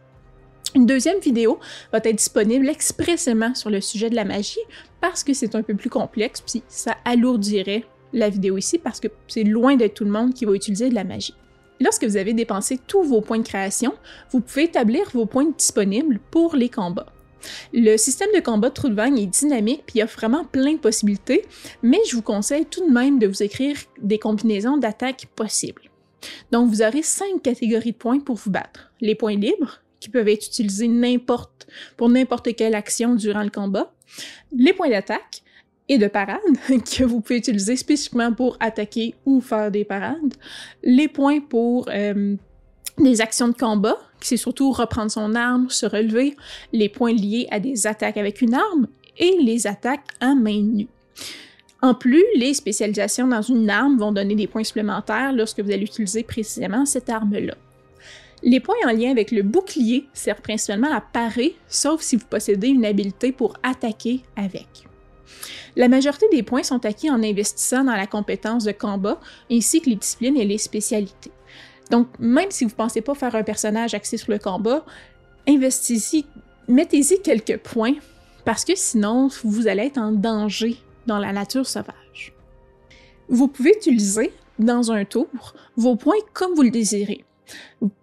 Une 0.77 0.86
deuxième 0.86 1.17
vidéo 1.17 1.57
va 1.91 1.98
être 2.03 2.15
disponible 2.15 2.69
expressément 2.69 3.55
sur 3.55 3.72
le 3.72 3.81
sujet 3.81 4.12
de 4.12 4.15
la 4.15 4.25
magie 4.25 4.60
parce 5.01 5.24
que 5.24 5.34
c'est 5.34 5.55
un 5.55 5.63
peu 5.63 5.74
plus 5.74 5.89
complexe, 5.89 6.39
puis 6.39 6.62
ça 6.67 6.96
alourdirait 7.03 7.84
la 8.13 8.29
vidéo 8.29 8.60
ici 8.60 8.77
parce 8.77 9.00
que 9.00 9.07
c'est 9.27 9.43
loin 9.43 9.75
d'être 9.75 9.96
tout 9.96 10.05
le 10.05 10.12
monde 10.12 10.36
qui 10.36 10.46
va 10.46 10.53
utiliser 10.53 10.89
de 10.89 10.93
la 10.93 11.03
magie. 11.03 11.34
Lorsque 11.81 12.03
vous 12.03 12.15
avez 12.15 12.34
dépensé 12.34 12.77
tous 12.77 13.01
vos 13.01 13.22
points 13.22 13.39
de 13.39 13.48
création, 13.48 13.96
vous 14.29 14.39
pouvez 14.39 14.65
établir 14.65 15.10
vos 15.15 15.25
points 15.25 15.50
disponibles 15.57 16.19
pour 16.29 16.55
les 16.55 16.69
combats. 16.69 17.12
Le 17.74 17.98
système 17.98 18.29
de 18.36 18.39
combat 18.39 18.69
de 18.69 19.19
est 19.19 19.25
dynamique 19.25 19.81
puis 19.88 19.98
il 19.98 20.03
a 20.03 20.05
vraiment 20.05 20.46
plein 20.46 20.74
de 20.74 20.79
possibilités, 20.79 21.43
mais 21.81 21.98
je 22.07 22.15
vous 22.15 22.22
conseille 22.22 22.67
tout 22.67 22.88
de 22.88 22.93
même 22.93 23.17
de 23.17 23.25
vous 23.25 23.41
écrire 23.41 23.77
des 24.00 24.19
combinaisons 24.19 24.77
d'attaques 24.77 25.27
possibles. 25.36 25.89
Donc 26.51 26.69
vous 26.69 26.84
aurez 26.84 27.01
cinq 27.01 27.41
catégories 27.41 27.93
de 27.93 27.98
points 27.98 28.19
pour 28.19 28.36
vous 28.36 28.51
battre. 28.51 28.91
Les 29.01 29.15
points 29.15 29.38
libres, 29.38 29.81
qui 30.00 30.10
peuvent 30.10 30.27
être 30.27 30.46
utilisés 30.48 30.89
pour 31.96 32.10
n'importe 32.10 32.56
quelle 32.56 32.75
action 32.75 33.16
durant 33.16 33.44
le 33.44 33.50
combat. 33.50 33.94
Les 34.51 34.74
points 34.74 34.89
d'attaque 34.89 35.42
et 35.89 35.98
de 35.98 36.08
parade, 36.08 36.39
que 36.68 37.04
vous 37.04 37.22
pouvez 37.22 37.38
utiliser 37.38 37.75
spécifiquement 37.75 38.34
pour 38.34 38.58
attaquer 38.60 39.16
ou 39.25 39.42
faire 39.42 39.72
des 39.72 39.86
parades. 39.86 40.34
Les 40.84 41.08
points 41.08 41.39
pour 41.39 41.88
euh, 41.89 42.36
des 42.98 43.22
actions 43.22 43.48
de 43.48 43.54
combat, 43.56 43.98
c'est 44.20 44.38
surtout 44.38 44.72
reprendre 44.72 45.12
son 45.12 45.36
arme, 45.36 45.70
se 45.70 45.86
relever, 45.86 46.36
les 46.74 46.89
points 46.89 47.13
liés 47.13 47.48
à 47.51 47.60
des 47.60 47.88
attaques 47.88 48.18
avec 48.18 48.42
une 48.42 48.56
arme 48.56 48.88
et 49.18 49.38
les 49.42 49.68
attaques 49.68 50.08
à 50.20 50.36
main 50.36 50.62
nue. 50.62 50.88
En 51.82 51.94
plus, 51.94 52.24
les 52.36 52.54
spécialisations 52.56 53.27
dans 53.27 53.42
une 53.42 53.70
arme 53.70 53.98
vont 53.98 54.12
donner 54.12 54.36
des 54.36 54.48
points 54.48 54.63
supplémentaires 54.63 55.32
lorsque 55.32 55.60
vous 55.60 55.72
allez 55.72 55.86
utiliser 55.86 56.24
précisément 56.24 56.86
cette 56.86 57.10
arme-là. 57.10 57.54
Les 58.44 58.60
points 58.60 58.75
en 58.86 58.91
lien 58.91 59.10
avec 59.10 59.32
le 59.32 59.41
bouclier 59.41 60.08
servent 60.13 60.41
principalement 60.41 60.91
à 60.94 61.01
parer, 61.01 61.56
sauf 61.67 62.01
si 62.01 62.15
vous 62.15 62.25
possédez 62.27 62.67
une 62.67 62.86
habileté 62.86 63.32
pour 63.32 63.56
attaquer 63.63 64.22
avec. 64.36 64.88
La 65.75 65.88
majorité 65.88 66.27
des 66.32 66.44
points 66.44 66.63
sont 66.63 66.86
acquis 66.86 67.10
en 67.10 67.22
investissant 67.24 67.84
dans 67.84 67.96
la 67.96 68.08
compétence 68.08 68.63
de 68.63 68.72
combat 68.72 69.20
ainsi 69.51 69.82
que 69.82 69.89
les 69.89 69.96
disciplines 69.96 70.38
et 70.38 70.46
les 70.46 70.58
spécialités. 70.58 71.32
Donc, 71.89 72.08
même 72.20 72.51
si 72.51 72.63
vous 72.63 72.72
ne 72.72 72.75
pensez 72.75 73.01
pas 73.01 73.15
faire 73.15 73.36
un 73.36 73.44
personnage 73.44 73.94
axé 73.94 74.17
sur 74.17 74.32
le 74.32 74.39
combat, 74.39 74.86
investissez, 75.48 76.25
mettez-y 76.67 77.22
quelques 77.22 77.58
points, 77.58 77.96
parce 78.46 78.65
que 78.65 78.75
sinon, 78.75 79.29
vous 79.44 79.67
allez 79.67 79.84
être 79.84 79.98
en 79.98 80.12
danger 80.12 80.77
dans 81.06 81.20
la 81.20 81.32
nature 81.32 81.65
sauvage. 81.65 82.34
Vous 83.29 83.48
pouvez 83.48 83.72
utiliser, 83.75 84.32
dans 84.60 84.91
un 84.91 85.06
tour, 85.06 85.27
vos 85.75 85.96
points 85.96 86.15
comme 86.34 86.53
vous 86.56 86.63
le 86.63 86.72
désirez, 86.72 87.24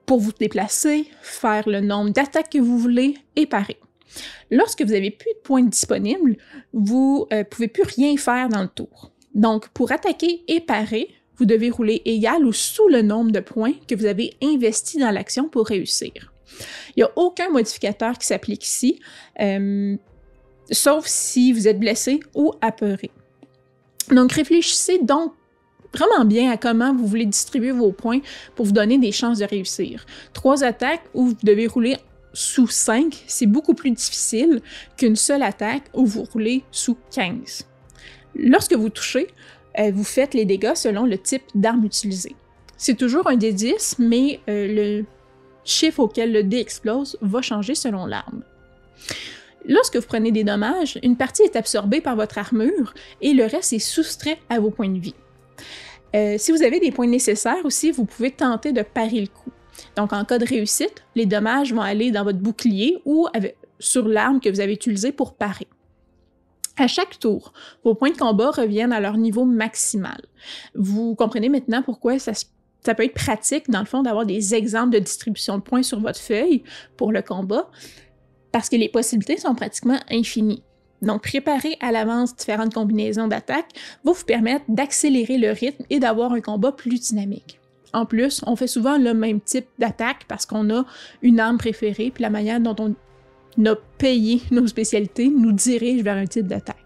pour 0.06 0.20
vous 0.20 0.32
déplacer, 0.32 1.06
faire 1.22 1.68
le 1.68 1.80
nombre 1.80 2.10
d'attaques 2.10 2.50
que 2.50 2.58
vous 2.58 2.78
voulez 2.78 3.16
et 3.36 3.46
parer. 3.46 3.78
Lorsque 4.50 4.82
vous 4.82 4.92
n'avez 4.92 5.10
plus 5.10 5.32
de 5.32 5.40
points 5.42 5.62
disponibles, 5.62 6.36
vous 6.72 7.26
ne 7.30 7.38
euh, 7.38 7.44
pouvez 7.44 7.68
plus 7.68 7.82
rien 7.82 8.16
faire 8.16 8.48
dans 8.48 8.62
le 8.62 8.68
tour. 8.68 9.10
Donc, 9.34 9.68
pour 9.70 9.90
attaquer 9.90 10.44
et 10.46 10.60
parer, 10.60 11.08
vous 11.36 11.44
devez 11.44 11.70
rouler 11.70 12.02
égal 12.04 12.44
ou 12.44 12.52
sous 12.52 12.88
le 12.88 13.02
nombre 13.02 13.32
de 13.32 13.40
points 13.40 13.72
que 13.88 13.94
vous 13.94 14.06
avez 14.06 14.34
investi 14.42 14.98
dans 14.98 15.10
l'action 15.10 15.48
pour 15.48 15.66
réussir. 15.66 16.32
Il 16.90 16.98
n'y 16.98 17.02
a 17.02 17.10
aucun 17.16 17.48
modificateur 17.48 18.16
qui 18.18 18.26
s'applique 18.26 18.64
ici, 18.64 19.00
euh, 19.40 19.96
sauf 20.70 21.06
si 21.06 21.52
vous 21.52 21.66
êtes 21.66 21.80
blessé 21.80 22.20
ou 22.34 22.52
apeuré. 22.60 23.10
Donc 24.10 24.32
réfléchissez 24.32 24.98
donc 24.98 25.32
vraiment 25.96 26.24
bien 26.24 26.50
à 26.50 26.56
comment 26.56 26.94
vous 26.94 27.06
voulez 27.06 27.26
distribuer 27.26 27.70
vos 27.70 27.92
points 27.92 28.20
pour 28.54 28.66
vous 28.66 28.72
donner 28.72 28.98
des 28.98 29.12
chances 29.12 29.38
de 29.38 29.44
réussir. 29.44 30.04
Trois 30.32 30.64
attaques 30.64 31.04
où 31.14 31.28
vous 31.28 31.36
devez 31.42 31.66
rouler 31.66 31.96
sous 32.32 32.66
5, 32.66 33.24
c'est 33.26 33.46
beaucoup 33.46 33.74
plus 33.74 33.92
difficile 33.92 34.60
qu'une 34.96 35.16
seule 35.16 35.42
attaque 35.42 35.84
où 35.94 36.04
vous 36.04 36.24
roulez 36.24 36.64
sous 36.70 36.96
15. 37.14 37.66
Lorsque 38.34 38.74
vous 38.74 38.90
touchez, 38.90 39.28
euh, 39.78 39.92
vous 39.94 40.04
faites 40.04 40.34
les 40.34 40.44
dégâts 40.44 40.74
selon 40.74 41.04
le 41.06 41.16
type 41.16 41.44
d'arme 41.54 41.84
utilisée. 41.84 42.34
C'est 42.76 42.96
toujours 42.96 43.28
un 43.28 43.36
D10, 43.36 43.96
mais 43.98 44.40
euh, 44.48 44.66
le 45.00 45.04
chiffre 45.64 46.00
auquel 46.00 46.32
le 46.32 46.42
dé 46.42 46.58
explose 46.58 47.16
va 47.22 47.40
changer 47.40 47.74
selon 47.74 48.06
l'arme. 48.06 48.42
Lorsque 49.66 49.96
vous 49.96 50.06
prenez 50.06 50.30
des 50.30 50.44
dommages, 50.44 50.98
une 51.02 51.16
partie 51.16 51.42
est 51.42 51.56
absorbée 51.56 52.00
par 52.00 52.16
votre 52.16 52.36
armure 52.36 52.92
et 53.22 53.32
le 53.32 53.44
reste 53.44 53.72
est 53.72 53.78
soustrait 53.78 54.38
à 54.50 54.60
vos 54.60 54.70
points 54.70 54.90
de 54.90 54.98
vie. 54.98 55.14
Euh, 56.14 56.36
si 56.38 56.52
vous 56.52 56.62
avez 56.62 56.80
des 56.80 56.92
points 56.92 57.06
nécessaires 57.06 57.64
aussi, 57.64 57.90
vous 57.90 58.04
pouvez 58.04 58.30
tenter 58.30 58.72
de 58.72 58.82
parer 58.82 59.20
le 59.20 59.26
coup. 59.26 59.50
Donc 59.96 60.12
en 60.12 60.24
cas 60.24 60.38
de 60.38 60.46
réussite, 60.46 61.04
les 61.14 61.26
dommages 61.26 61.72
vont 61.72 61.80
aller 61.80 62.10
dans 62.10 62.24
votre 62.24 62.38
bouclier 62.38 62.98
ou 63.04 63.26
sur 63.80 64.06
l'arme 64.06 64.40
que 64.40 64.48
vous 64.48 64.60
avez 64.60 64.72
utilisée 64.72 65.12
pour 65.12 65.34
parer. 65.34 65.66
À 66.76 66.88
chaque 66.88 67.18
tour, 67.18 67.52
vos 67.84 67.94
points 67.94 68.10
de 68.10 68.16
combat 68.16 68.50
reviennent 68.50 68.92
à 68.92 69.00
leur 69.00 69.16
niveau 69.16 69.44
maximal. 69.44 70.20
Vous 70.74 71.14
comprenez 71.14 71.48
maintenant 71.48 71.82
pourquoi 71.82 72.18
ça, 72.18 72.32
ça 72.34 72.94
peut 72.94 73.04
être 73.04 73.14
pratique, 73.14 73.70
dans 73.70 73.80
le 73.80 73.86
fond, 73.86 74.02
d'avoir 74.02 74.26
des 74.26 74.54
exemples 74.54 74.90
de 74.90 74.98
distribution 74.98 75.58
de 75.58 75.62
points 75.62 75.84
sur 75.84 76.00
votre 76.00 76.18
feuille 76.18 76.64
pour 76.96 77.12
le 77.12 77.22
combat, 77.22 77.70
parce 78.50 78.68
que 78.68 78.76
les 78.76 78.88
possibilités 78.88 79.36
sont 79.36 79.54
pratiquement 79.54 79.98
infinies. 80.10 80.62
Donc, 81.02 81.22
préparer 81.22 81.76
à 81.80 81.92
l'avance 81.92 82.34
différentes 82.34 82.74
combinaisons 82.74 83.28
d'attaques 83.28 83.72
va 84.04 84.12
vous 84.12 84.24
permettre 84.24 84.64
d'accélérer 84.68 85.38
le 85.38 85.50
rythme 85.50 85.84
et 85.90 85.98
d'avoir 85.98 86.32
un 86.32 86.40
combat 86.40 86.72
plus 86.72 87.00
dynamique. 87.00 87.60
En 87.92 88.06
plus, 88.06 88.42
on 88.46 88.56
fait 88.56 88.66
souvent 88.66 88.98
le 88.98 89.14
même 89.14 89.40
type 89.40 89.66
d'attaque 89.78 90.24
parce 90.26 90.46
qu'on 90.46 90.68
a 90.70 90.84
une 91.22 91.40
arme 91.40 91.58
préférée, 91.58 92.10
puis 92.12 92.22
la 92.22 92.30
manière 92.30 92.60
dont 92.60 92.76
on 92.78 93.64
a 93.66 93.76
payé 93.98 94.42
nos 94.50 94.66
spécialités 94.66 95.28
nous 95.28 95.52
dirige 95.52 96.02
vers 96.02 96.16
un 96.16 96.26
type 96.26 96.46
d'attaque. 96.46 96.78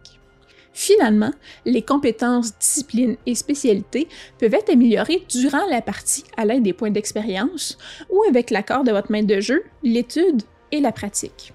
Finalement, 0.79 1.33
les 1.65 1.83
compétences, 1.83 2.57
disciplines 2.59 3.17
et 3.27 3.35
spécialités 3.35 4.07
peuvent 4.39 4.55
être 4.55 4.71
améliorées 4.71 5.25
durant 5.29 5.67
la 5.71 5.81
partie 5.81 6.23
à 6.37 6.45
l'aide 6.45 6.63
des 6.63 6.73
points 6.73 6.91
d'expérience 6.91 7.79
ou 8.11 8.23
avec 8.29 8.51
l'accord 8.51 8.85
de 8.85 8.93
votre 8.93 9.11
maître 9.11 9.27
de 9.27 9.41
jeu, 9.41 9.65
l'étude 9.83 10.43
et 10.71 10.81
la 10.81 10.93
pratique. 10.93 11.53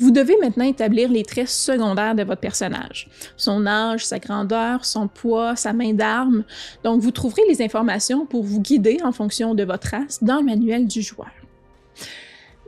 Vous 0.00 0.10
devez 0.10 0.34
maintenant 0.40 0.64
établir 0.64 1.10
les 1.10 1.24
traits 1.24 1.48
secondaires 1.48 2.14
de 2.14 2.22
votre 2.22 2.40
personnage. 2.40 3.08
Son 3.36 3.66
âge, 3.66 4.06
sa 4.06 4.18
grandeur, 4.18 4.86
son 4.86 5.08
poids, 5.08 5.56
sa 5.56 5.74
main 5.74 5.92
d'arme. 5.92 6.44
Donc, 6.84 7.02
vous 7.02 7.10
trouverez 7.10 7.42
les 7.48 7.60
informations 7.60 8.24
pour 8.24 8.42
vous 8.42 8.62
guider 8.62 8.98
en 9.04 9.12
fonction 9.12 9.54
de 9.54 9.62
votre 9.62 9.88
race 9.88 10.24
dans 10.24 10.38
le 10.38 10.44
manuel 10.44 10.86
du 10.86 11.02
joueur. 11.02 11.30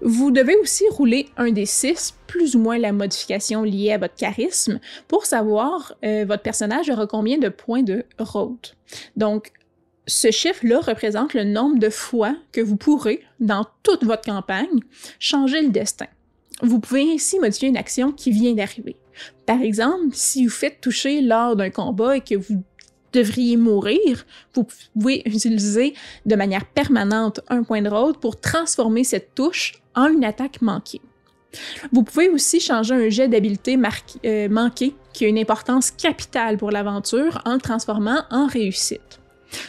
Vous 0.02 0.30
devez 0.30 0.56
aussi 0.56 0.84
rouler 0.90 1.30
un 1.38 1.52
des 1.52 1.64
six, 1.64 2.14
plus 2.26 2.54
ou 2.54 2.58
moins 2.58 2.76
la 2.76 2.92
modification 2.92 3.62
liée 3.62 3.92
à 3.92 3.98
votre 3.98 4.16
charisme, 4.16 4.78
pour 5.08 5.24
savoir 5.24 5.94
euh, 6.04 6.26
votre 6.28 6.42
personnage 6.42 6.90
aura 6.90 7.06
combien 7.06 7.38
de 7.38 7.48
points 7.48 7.82
de 7.82 8.04
road. 8.18 8.58
Donc, 9.16 9.52
ce 10.06 10.30
chiffre-là 10.30 10.80
représente 10.80 11.32
le 11.32 11.44
nombre 11.44 11.78
de 11.78 11.88
fois 11.88 12.34
que 12.50 12.60
vous 12.60 12.76
pourrez, 12.76 13.22
dans 13.40 13.64
toute 13.82 14.04
votre 14.04 14.24
campagne, 14.24 14.80
changer 15.18 15.62
le 15.62 15.70
destin. 15.70 16.08
Vous 16.62 16.80
pouvez 16.80 17.12
ainsi 17.12 17.38
modifier 17.38 17.68
une 17.68 17.76
action 17.76 18.12
qui 18.12 18.30
vient 18.30 18.54
d'arriver. 18.54 18.96
Par 19.46 19.60
exemple, 19.60 20.10
si 20.12 20.44
vous 20.44 20.52
faites 20.52 20.80
toucher 20.80 21.20
lors 21.20 21.56
d'un 21.56 21.70
combat 21.70 22.16
et 22.16 22.20
que 22.20 22.36
vous 22.36 22.62
devriez 23.12 23.56
mourir, 23.56 24.24
vous 24.54 24.66
pouvez 24.94 25.22
utiliser 25.26 25.94
de 26.24 26.34
manière 26.34 26.64
permanente 26.64 27.40
un 27.48 27.62
point 27.62 27.82
de 27.82 27.90
road 27.90 28.16
pour 28.18 28.40
transformer 28.40 29.04
cette 29.04 29.34
touche 29.34 29.74
en 29.94 30.06
une 30.06 30.24
attaque 30.24 30.62
manquée. 30.62 31.00
Vous 31.92 32.02
pouvez 32.02 32.30
aussi 32.30 32.60
changer 32.60 32.94
un 32.94 33.08
jet 33.10 33.28
d'habileté 33.28 33.78
euh, 34.24 34.48
manqué 34.48 34.94
qui 35.12 35.26
a 35.26 35.28
une 35.28 35.38
importance 35.38 35.90
capitale 35.90 36.56
pour 36.56 36.70
l'aventure 36.70 37.42
en 37.44 37.54
le 37.54 37.60
transformant 37.60 38.22
en 38.30 38.46
réussite. 38.46 39.20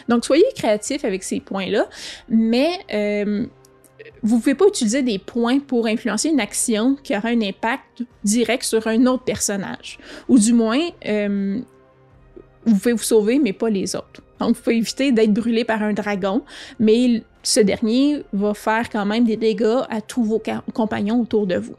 Donc 0.07 0.23
soyez 0.23 0.45
créatif 0.55 1.03
avec 1.03 1.23
ces 1.23 1.41
points-là, 1.41 1.89
mais 2.29 2.69
euh, 2.93 3.45
vous 4.21 4.37
ne 4.37 4.41
pouvez 4.41 4.55
pas 4.55 4.67
utiliser 4.67 5.01
des 5.01 5.19
points 5.19 5.59
pour 5.59 5.87
influencer 5.87 6.29
une 6.29 6.39
action 6.39 6.95
qui 7.03 7.15
aura 7.15 7.29
un 7.29 7.41
impact 7.41 8.03
direct 8.23 8.63
sur 8.63 8.87
un 8.87 9.05
autre 9.05 9.23
personnage. 9.23 9.99
Ou 10.29 10.39
du 10.39 10.53
moins, 10.53 10.79
euh, 11.05 11.59
vous 12.65 12.75
pouvez 12.75 12.93
vous 12.93 13.03
sauver, 13.03 13.39
mais 13.39 13.53
pas 13.53 13.69
les 13.69 13.95
autres. 13.95 14.21
Donc, 14.39 14.55
vous 14.55 14.61
pouvez 14.61 14.77
éviter 14.77 15.11
d'être 15.11 15.33
brûlé 15.33 15.63
par 15.65 15.83
un 15.83 15.93
dragon, 15.93 16.43
mais 16.79 17.23
ce 17.43 17.59
dernier 17.59 18.23
va 18.31 18.53
faire 18.53 18.89
quand 18.89 19.05
même 19.05 19.25
des 19.25 19.37
dégâts 19.37 19.81
à 19.89 20.01
tous 20.01 20.23
vos 20.23 20.41
compagnons 20.73 21.21
autour 21.21 21.45
de 21.45 21.55
vous. 21.55 21.75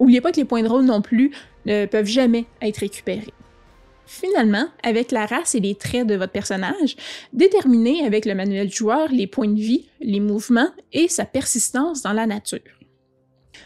N'oubliez 0.00 0.20
pas 0.20 0.32
que 0.32 0.36
les 0.36 0.44
points 0.44 0.62
de 0.62 0.68
rôle 0.68 0.84
non 0.84 1.00
plus 1.00 1.30
ne 1.66 1.86
peuvent 1.86 2.06
jamais 2.06 2.46
être 2.60 2.78
récupérés. 2.78 3.32
Finalement, 4.06 4.66
avec 4.82 5.12
la 5.12 5.26
race 5.26 5.54
et 5.54 5.60
les 5.60 5.74
traits 5.74 6.06
de 6.06 6.14
votre 6.14 6.32
personnage, 6.32 6.96
déterminez 7.32 8.04
avec 8.04 8.26
le 8.26 8.34
manuel 8.34 8.70
joueur 8.70 9.08
les 9.10 9.26
points 9.26 9.48
de 9.48 9.60
vie, 9.60 9.88
les 10.00 10.20
mouvements 10.20 10.70
et 10.92 11.08
sa 11.08 11.24
persistance 11.24 12.02
dans 12.02 12.12
la 12.12 12.26
nature. 12.26 12.60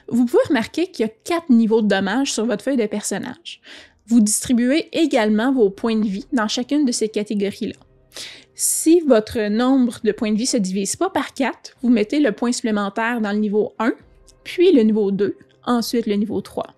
Vous 0.09 0.25
pouvez 0.27 0.43
remarquer 0.49 0.87
qu'il 0.87 1.07
y 1.07 1.09
a 1.09 1.13
quatre 1.25 1.51
niveaux 1.51 1.83
de 1.83 1.89
dommages 1.89 2.33
sur 2.33 2.47
votre 2.47 2.63
feuille 2.63 2.77
de 2.77 2.87
personnage. 2.87 3.61
Vous 4.07 4.21
distribuez 4.21 4.89
également 4.93 5.53
vos 5.53 5.71
points 5.71 5.97
de 5.99 6.07
vie 6.07 6.27
dans 6.33 6.49
chacune 6.49 6.85
de 6.85 6.93
ces 6.93 7.09
catégories-là. 7.09 7.77
Si 8.55 9.01
votre 9.01 9.49
nombre 9.49 9.99
de 10.03 10.13
points 10.13 10.33
de 10.33 10.39
vie 10.39 10.47
se 10.47 10.57
divise 10.57 10.97
pas 10.97 11.11
par 11.11 11.35
4, 11.35 11.77
vous 11.83 11.91
mettez 11.91 12.21
le 12.21 12.33
point 12.33 12.53
supplémentaire 12.53 13.21
dans 13.21 13.33
le 13.33 13.39
niveau 13.39 13.75
1, 13.79 13.93
puis 14.45 14.73
le 14.73 14.83
niveau 14.83 15.11
2, 15.11 15.37
ensuite 15.65 16.07
le 16.07 16.15
niveau 16.15 16.41
3. 16.41 16.78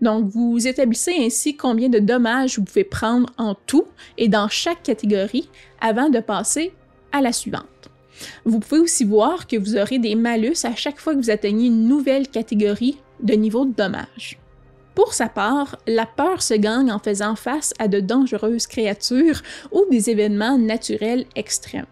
Donc, 0.00 0.26
vous 0.28 0.66
établissez 0.66 1.14
ainsi 1.18 1.56
combien 1.56 1.88
de 1.88 1.98
dommages 1.98 2.58
vous 2.58 2.64
pouvez 2.64 2.84
prendre 2.84 3.30
en 3.38 3.54
tout 3.54 3.86
et 4.18 4.28
dans 4.28 4.48
chaque 4.48 4.82
catégorie 4.82 5.48
avant 5.80 6.08
de 6.08 6.20
passer 6.20 6.72
à 7.12 7.20
la 7.20 7.32
suivante. 7.32 7.66
Vous 8.44 8.60
pouvez 8.60 8.80
aussi 8.80 9.04
voir 9.04 9.46
que 9.46 9.56
vous 9.56 9.76
aurez 9.76 9.98
des 9.98 10.14
malus 10.14 10.64
à 10.64 10.74
chaque 10.74 11.00
fois 11.00 11.14
que 11.14 11.20
vous 11.20 11.30
atteignez 11.30 11.66
une 11.66 11.88
nouvelle 11.88 12.28
catégorie 12.28 12.98
de 13.22 13.34
niveau 13.34 13.64
de 13.64 13.72
dommage. 13.72 14.38
Pour 14.94 15.14
sa 15.14 15.28
part, 15.28 15.78
la 15.86 16.04
peur 16.04 16.42
se 16.42 16.54
gagne 16.54 16.92
en 16.92 16.98
faisant 16.98 17.36
face 17.36 17.72
à 17.78 17.88
de 17.88 18.00
dangereuses 18.00 18.66
créatures 18.66 19.40
ou 19.72 19.84
des 19.90 20.10
événements 20.10 20.58
naturels 20.58 21.26
extrêmes. 21.36 21.86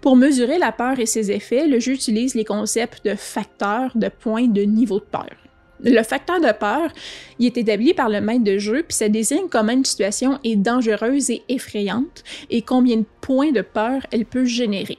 Pour 0.00 0.16
mesurer 0.16 0.58
la 0.58 0.72
peur 0.72 0.98
et 0.98 1.06
ses 1.06 1.30
effets, 1.30 1.66
le 1.66 1.78
jeu 1.78 1.92
utilise 1.92 2.34
les 2.34 2.44
concepts 2.44 3.04
de 3.04 3.14
facteurs, 3.14 3.92
de 3.94 4.08
points, 4.08 4.48
de 4.48 4.62
niveau 4.62 4.98
de 4.98 5.04
peur. 5.04 5.36
Le 5.82 6.02
facteur 6.02 6.40
de 6.40 6.52
peur, 6.52 6.92
il 7.38 7.46
est 7.46 7.56
établi 7.56 7.94
par 7.94 8.08
le 8.08 8.20
maître 8.20 8.44
de 8.44 8.58
jeu, 8.58 8.82
puis 8.82 8.96
ça 8.96 9.08
désigne 9.08 9.48
comment 9.50 9.72
une 9.72 9.84
situation 9.84 10.38
est 10.44 10.56
dangereuse 10.56 11.30
et 11.30 11.42
effrayante 11.48 12.22
et 12.50 12.62
combien 12.62 12.98
de 12.98 13.06
points 13.20 13.52
de 13.52 13.62
peur 13.62 14.02
elle 14.10 14.26
peut 14.26 14.44
générer. 14.44 14.98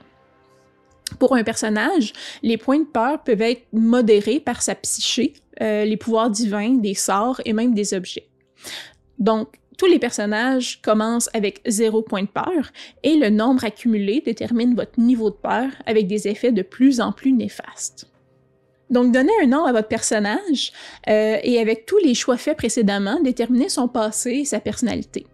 Pour 1.19 1.35
un 1.35 1.43
personnage, 1.43 2.13
les 2.41 2.57
points 2.57 2.79
de 2.79 2.85
peur 2.85 3.23
peuvent 3.23 3.41
être 3.41 3.63
modérés 3.73 4.39
par 4.39 4.61
sa 4.61 4.75
psyché, 4.75 5.33
euh, 5.61 5.85
les 5.85 5.97
pouvoirs 5.97 6.31
divins, 6.31 6.75
des 6.75 6.95
sorts 6.95 7.41
et 7.45 7.53
même 7.53 7.75
des 7.75 7.93
objets. 7.93 8.27
Donc, 9.19 9.49
tous 9.77 9.87
les 9.87 9.99
personnages 9.99 10.81
commencent 10.81 11.29
avec 11.33 11.61
zéro 11.67 12.01
point 12.01 12.23
de 12.23 12.27
peur 12.27 12.71
et 13.03 13.15
le 13.17 13.29
nombre 13.29 13.63
accumulé 13.65 14.21
détermine 14.23 14.75
votre 14.75 14.99
niveau 14.99 15.29
de 15.29 15.35
peur 15.35 15.69
avec 15.85 16.07
des 16.07 16.27
effets 16.27 16.51
de 16.51 16.61
plus 16.61 17.01
en 17.01 17.11
plus 17.11 17.33
néfastes. 17.33 18.07
Donc, 18.91 19.13
donner 19.13 19.31
un 19.41 19.47
nom 19.47 19.65
à 19.65 19.71
votre 19.71 19.87
personnage 19.87 20.73
euh, 21.07 21.37
et 21.41 21.59
avec 21.59 21.85
tous 21.85 21.97
les 21.97 22.13
choix 22.13 22.37
faits 22.37 22.57
précédemment, 22.57 23.19
déterminer 23.21 23.69
son 23.69 23.87
passé 23.87 24.31
et 24.31 24.45
sa 24.45 24.59
personnalité. 24.59 25.25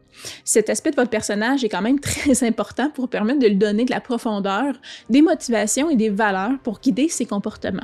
Cet 0.44 0.70
aspect 0.70 0.92
de 0.92 0.96
votre 0.96 1.10
personnage 1.10 1.64
est 1.64 1.70
quand 1.70 1.82
même 1.82 2.00
très 2.00 2.44
important 2.44 2.90
pour 2.92 3.10
permettre 3.10 3.40
de 3.40 3.48
lui 3.48 3.56
donner 3.56 3.84
de 3.84 3.92
la 3.92 4.00
profondeur, 4.00 4.76
des 5.10 5.22
motivations 5.22 5.90
et 5.90 5.96
des 5.96 6.10
valeurs 6.10 6.60
pour 6.64 6.80
guider 6.80 7.10
ses 7.10 7.26
comportements. 7.26 7.82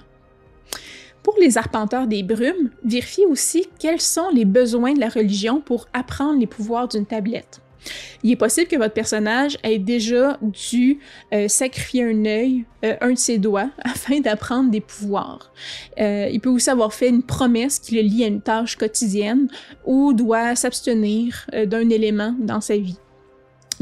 Pour 1.23 1.35
les 1.39 1.57
arpenteurs 1.57 2.05
des 2.05 2.21
brumes, 2.21 2.69
vérifiez 2.83 3.25
aussi 3.25 3.65
quels 3.79 4.01
sont 4.01 4.29
les 4.29 4.45
besoins 4.45 4.93
de 4.93 4.99
la 4.99 5.09
religion 5.09 5.61
pour 5.61 5.87
apprendre 5.93 6.39
les 6.39 6.47
pouvoirs 6.47 6.89
d'une 6.89 7.05
tablette. 7.05 7.62
Il 8.23 8.31
est 8.31 8.35
possible 8.35 8.67
que 8.67 8.77
votre 8.77 8.93
personnage 8.93 9.57
ait 9.63 9.79
déjà 9.79 10.37
dû 10.41 10.99
euh, 11.33 11.47
sacrifier 11.47 12.03
un 12.03 12.25
œil, 12.25 12.65
euh, 12.85 12.95
un 13.01 13.11
de 13.11 13.17
ses 13.17 13.37
doigts, 13.37 13.69
afin 13.83 14.19
d'apprendre 14.19 14.71
des 14.71 14.81
pouvoirs. 14.81 15.51
Euh, 15.99 16.29
il 16.31 16.39
peut 16.39 16.49
aussi 16.49 16.69
avoir 16.69 16.93
fait 16.93 17.09
une 17.09 17.23
promesse 17.23 17.79
qui 17.79 17.95
le 17.95 18.01
lie 18.01 18.23
à 18.23 18.27
une 18.27 18.41
tâche 18.41 18.75
quotidienne 18.75 19.47
ou 19.85 20.13
doit 20.13 20.55
s'abstenir 20.55 21.45
d'un 21.65 21.89
élément 21.89 22.35
dans 22.39 22.61
sa 22.61 22.77
vie. 22.77 22.97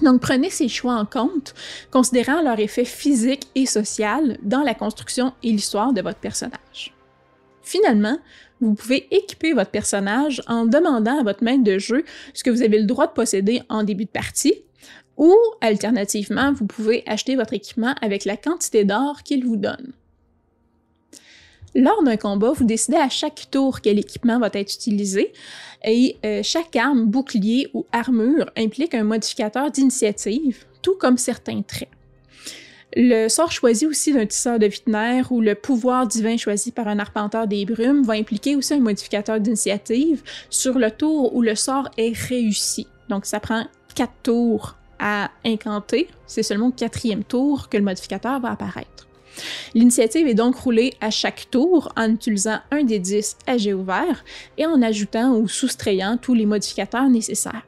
Donc 0.02 0.22
prenez 0.22 0.50
ces 0.50 0.68
choix 0.68 0.96
en 0.96 1.06
compte, 1.06 1.54
considérant 1.92 2.42
leur 2.42 2.60
effet 2.60 2.86
physique 2.86 3.48
et 3.56 3.66
social 3.66 4.38
dans 4.42 4.62
la 4.62 4.74
construction 4.74 5.34
et 5.44 5.52
l'histoire 5.52 5.94
de 5.94 6.02
votre 6.02 6.20
personnage. 6.20 6.94
Finalement, 7.62 8.18
vous 8.62 8.76
pouvez 8.76 9.08
équiper 9.12 9.54
votre 9.54 9.72
personnage 9.72 10.42
en 10.48 10.66
demandant 10.66 11.20
à 11.20 11.24
votre 11.24 11.44
maître 11.44 11.64
de 11.64 11.80
jeu 11.80 12.06
ce 12.34 12.44
que 12.44 12.50
vous 12.50 12.62
avez 12.62 12.80
le 12.80 12.86
droit 12.86 13.08
de 13.08 13.14
posséder 13.14 13.62
en 13.70 13.84
début 13.84 14.06
de 14.06 14.10
partie, 14.10 14.54
ou 15.18 15.36
alternativement, 15.60 16.54
vous 16.54 16.66
pouvez 16.66 17.04
acheter 17.06 17.36
votre 17.36 17.54
équipement 17.54 17.94
avec 18.02 18.26
la 18.26 18.38
quantité 18.38 18.86
d'or 18.86 19.24
qu'il 19.24 19.46
vous 19.46 19.58
donne. 19.58 19.94
Lors 21.74 22.04
d'un 22.04 22.18
combat, 22.18 22.52
vous 22.52 22.66
décidez 22.66 22.98
à 22.98 23.08
chaque 23.08 23.48
tour 23.50 23.82
quel 23.82 23.98
équipement 23.98 24.40
va 24.40 24.50
être 24.54 24.74
utilisé 24.74 25.32
et 25.86 26.18
euh, 26.26 26.42
chaque 26.44 26.76
arme, 26.76 27.06
bouclier 27.06 27.70
ou 27.74 27.86
armure 27.92 28.50
implique 28.58 28.94
un 28.94 29.04
modificateur 29.04 29.72
d'initiative, 29.72 30.66
tout 30.82 30.96
comme 30.96 31.18
certains 31.18 31.62
traits. 31.62 31.90
Le 32.96 33.30
sort 33.30 33.52
choisi 33.52 33.86
aussi 33.86 34.12
d'un 34.12 34.26
tisseur 34.26 34.60
de 34.60 34.66
vitinaire 34.66 35.32
ou 35.32 35.40
le 35.40 35.56
pouvoir 35.56 36.08
divin 36.08 36.36
choisi 36.36 36.72
par 36.72 36.88
un 36.90 37.00
arpenteur 37.00 37.48
des 37.48 37.66
brumes 37.66 38.04
va 38.04 38.14
impliquer 38.14 38.56
aussi 38.56 38.74
un 38.74 38.80
modificateur 38.80 39.40
d'initiative 39.40 40.22
sur 40.50 40.78
le 40.78 40.92
tour 40.92 41.34
où 41.34 41.42
le 41.42 41.56
sort 41.56 41.90
est 41.98 42.16
réussi. 42.16 42.88
Donc 43.08 43.26
ça 43.26 43.40
prend 43.40 43.66
quatre 43.96 44.14
tours 44.24 44.76
à 45.00 45.32
incanter. 45.46 46.10
C'est 46.28 46.44
seulement 46.44 46.68
au 46.68 46.72
quatrième 46.72 47.24
tour 47.24 47.70
que 47.70 47.78
le 47.78 47.84
modificateur 47.84 48.40
va 48.42 48.52
apparaître. 48.52 49.08
L'initiative 49.74 50.28
est 50.28 50.34
donc 50.34 50.56
roulée 50.56 50.94
à 51.00 51.10
chaque 51.10 51.50
tour 51.50 51.94
en 51.96 52.12
utilisant 52.12 52.60
un 52.72 52.84
des 52.84 53.00
10 53.00 53.38
à 53.48 53.58
jet 53.58 53.74
ouvert 53.74 54.26
et 54.58 54.66
en 54.66 54.82
ajoutant 54.82 55.36
ou 55.36 55.48
soustrayant 55.48 56.18
tous 56.18 56.34
les 56.34 56.46
modificateurs 56.46 57.10
nécessaires. 57.10 57.66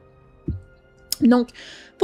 Donc, 1.20 1.48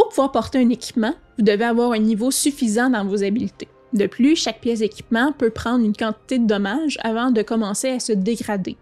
pour 0.00 0.08
pouvoir 0.08 0.32
porter 0.32 0.58
un 0.58 0.70
équipement, 0.70 1.12
vous 1.36 1.44
devez 1.44 1.64
avoir 1.64 1.92
un 1.92 1.98
niveau 1.98 2.30
suffisant 2.30 2.88
dans 2.88 3.04
vos 3.04 3.22
habiletés. 3.22 3.68
De 3.92 4.06
plus, 4.06 4.34
chaque 4.34 4.62
pièce 4.62 4.78
d'équipement 4.78 5.32
peut 5.32 5.50
prendre 5.50 5.84
une 5.84 5.94
quantité 5.94 6.38
de 6.38 6.46
dommages 6.46 6.96
avant 7.02 7.30
de 7.30 7.42
commencer 7.42 7.90
à 7.90 8.00
se 8.00 8.12
dégrader. 8.12 8.78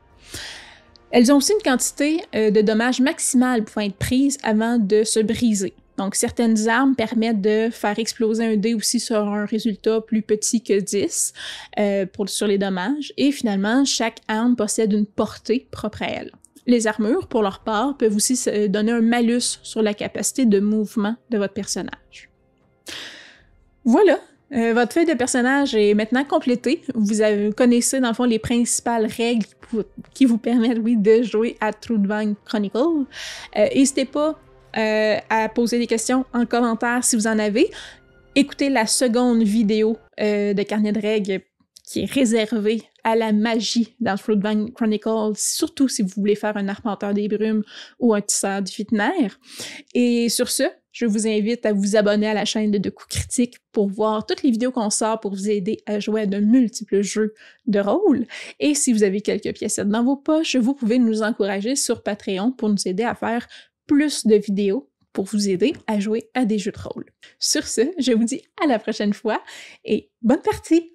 Elles 1.11 1.33
ont 1.33 1.39
aussi 1.39 1.53
une 1.55 1.63
quantité 1.63 2.23
euh, 2.37 2.53
de 2.53 2.61
dommages 2.61 3.01
maximale 3.01 3.65
pouvant 3.65 3.81
être 3.81 3.97
prise 3.97 4.39
avant 4.45 4.79
de 4.79 5.03
se 5.03 5.19
briser. 5.19 5.75
Donc, 5.97 6.15
certaines 6.15 6.69
armes 6.69 6.95
permettent 6.95 7.41
de 7.41 7.69
faire 7.73 7.99
exploser 7.99 8.45
un 8.45 8.57
dé 8.57 8.75
aussi 8.75 9.01
sur 9.01 9.17
un 9.17 9.45
résultat 9.45 10.01
plus 10.01 10.23
petit 10.23 10.63
que 10.63 10.79
10 10.79 11.33
euh, 11.81 12.07
sur 12.27 12.47
les 12.47 12.59
dommages. 12.59 13.13
Et 13.17 13.33
finalement, 13.33 13.85
chaque 13.85 14.21
arme 14.29 14.55
possède 14.55 14.93
une 14.93 15.07
portée 15.07 15.67
propre 15.73 16.03
à 16.03 16.11
elle. 16.11 16.31
Les 16.69 16.87
armures, 16.87 17.27
pour 17.27 17.43
leur 17.43 17.61
part, 17.61 17.97
peuvent 17.97 18.15
aussi 18.15 18.39
donner 18.69 18.93
un 18.93 19.01
malus 19.01 19.59
sur 19.63 19.83
la 19.83 19.95
capacité 19.95 20.45
de 20.45 20.61
mouvement 20.61 21.17
de 21.31 21.39
votre 21.39 21.55
personnage. 21.55 22.29
Voilà, 23.85 24.19
euh, 24.53 24.73
votre 24.73 24.93
feuille 24.93 25.07
de 25.07 25.15
personnage 25.15 25.75
est 25.75 25.95
maintenant 25.95 26.25
complétée. 26.25 26.83
Vous 26.95 27.15
connaissez 27.57 28.01
dans 28.01 28.09
le 28.09 28.15
fond 28.15 28.25
les 28.25 28.39
principales 28.39 29.07
règles 29.07 29.47
qui 30.15 30.25
vous 30.25 30.39
permettent, 30.39 30.79
oui, 30.83 30.97
de 30.97 31.23
jouer 31.23 31.57
à 31.61 31.73
Trudvang 31.73 32.35
Chronicle. 32.45 32.79
Euh, 33.57 33.67
n'hésitez 33.75 34.07
pas 34.07 34.39
euh, 34.77 35.17
à 35.29 35.49
poser 35.49 35.79
des 35.79 35.87
questions 35.87 36.25
en 36.33 36.47
commentaire 36.47 37.05
si 37.05 37.17
vous 37.17 37.27
en 37.27 37.39
avez. 37.39 37.71
Écoutez 38.35 38.71
la 38.71 38.87
seconde 38.87 39.43
vidéo 39.43 39.97
de 40.19 40.63
carnet 40.63 40.93
de 40.93 41.01
règles 41.01 41.41
qui 41.89 42.01
est 42.01 42.13
réservée 42.13 42.83
à 43.03 43.17
la 43.17 43.33
magie 43.33 43.97
dans 43.99 44.19
Fruitvine 44.19 44.71
Chronicles, 44.73 45.33
surtout 45.37 45.89
si 45.89 46.03
vous 46.03 46.11
voulez 46.17 46.35
faire 46.35 46.57
un 46.59 46.69
arpenteur 46.69 47.15
des 47.15 47.29
brumes 47.29 47.65
ou 47.99 48.13
un 48.13 48.21
tisseur 48.21 48.61
du 48.61 48.71
fitner. 48.71 49.29
Et 49.95 50.29
sur 50.29 50.51
ce, 50.51 50.65
je 50.93 51.07
vous 51.07 51.27
invite 51.27 51.65
à 51.65 51.73
vous 51.73 51.97
abonner 51.97 52.29
à 52.29 52.35
la 52.35 52.45
chaîne 52.45 52.71
de, 52.71 52.77
de 52.77 52.91
Coups 52.91 53.17
Critiques 53.17 53.57
pour 53.73 53.89
voir 53.89 54.27
toutes 54.27 54.43
les 54.43 54.51
vidéos 54.51 54.71
qu'on 54.71 54.91
sort 54.91 55.19
pour 55.21 55.33
vous 55.33 55.49
aider 55.49 55.79
à 55.87 55.99
jouer 55.99 56.23
à 56.23 56.27
de 56.27 56.41
multiples 56.41 57.01
jeux 57.01 57.33
de 57.67 57.81
rôle. 57.81 58.27
Et 58.61 58.75
si 58.75 58.93
vous 58.93 59.03
avez 59.03 59.23
quelques 59.23 59.55
piécettes 59.55 59.89
dans 59.89 60.05
vos 60.05 60.17
poches, 60.17 60.57
vous 60.57 60.75
pouvez 60.75 60.99
nous 60.99 61.23
encourager 61.23 61.75
sur 61.75 62.03
Patreon 62.03 62.53
pour 62.53 62.69
nous 62.69 62.87
aider 62.87 63.05
à 63.05 63.15
faire 63.15 63.49
plus 63.87 64.27
de 64.27 64.35
vidéos 64.35 64.91
pour 65.15 65.25
vous 65.25 65.49
aider 65.49 65.73
à 65.87 65.99
jouer 66.01 66.29
à 66.35 66.45
des 66.45 66.59
jeux 66.59 66.73
de 66.73 66.79
rôle. 66.79 67.07
Sur 67.39 67.67
ce, 67.67 67.81
je 67.99 68.13
vous 68.13 68.25
dis 68.25 68.43
à 68.63 68.67
la 68.67 68.79
prochaine 68.79 69.15
fois 69.15 69.43
et 69.87 70.11
bonne 70.21 70.43
partie! 70.43 70.93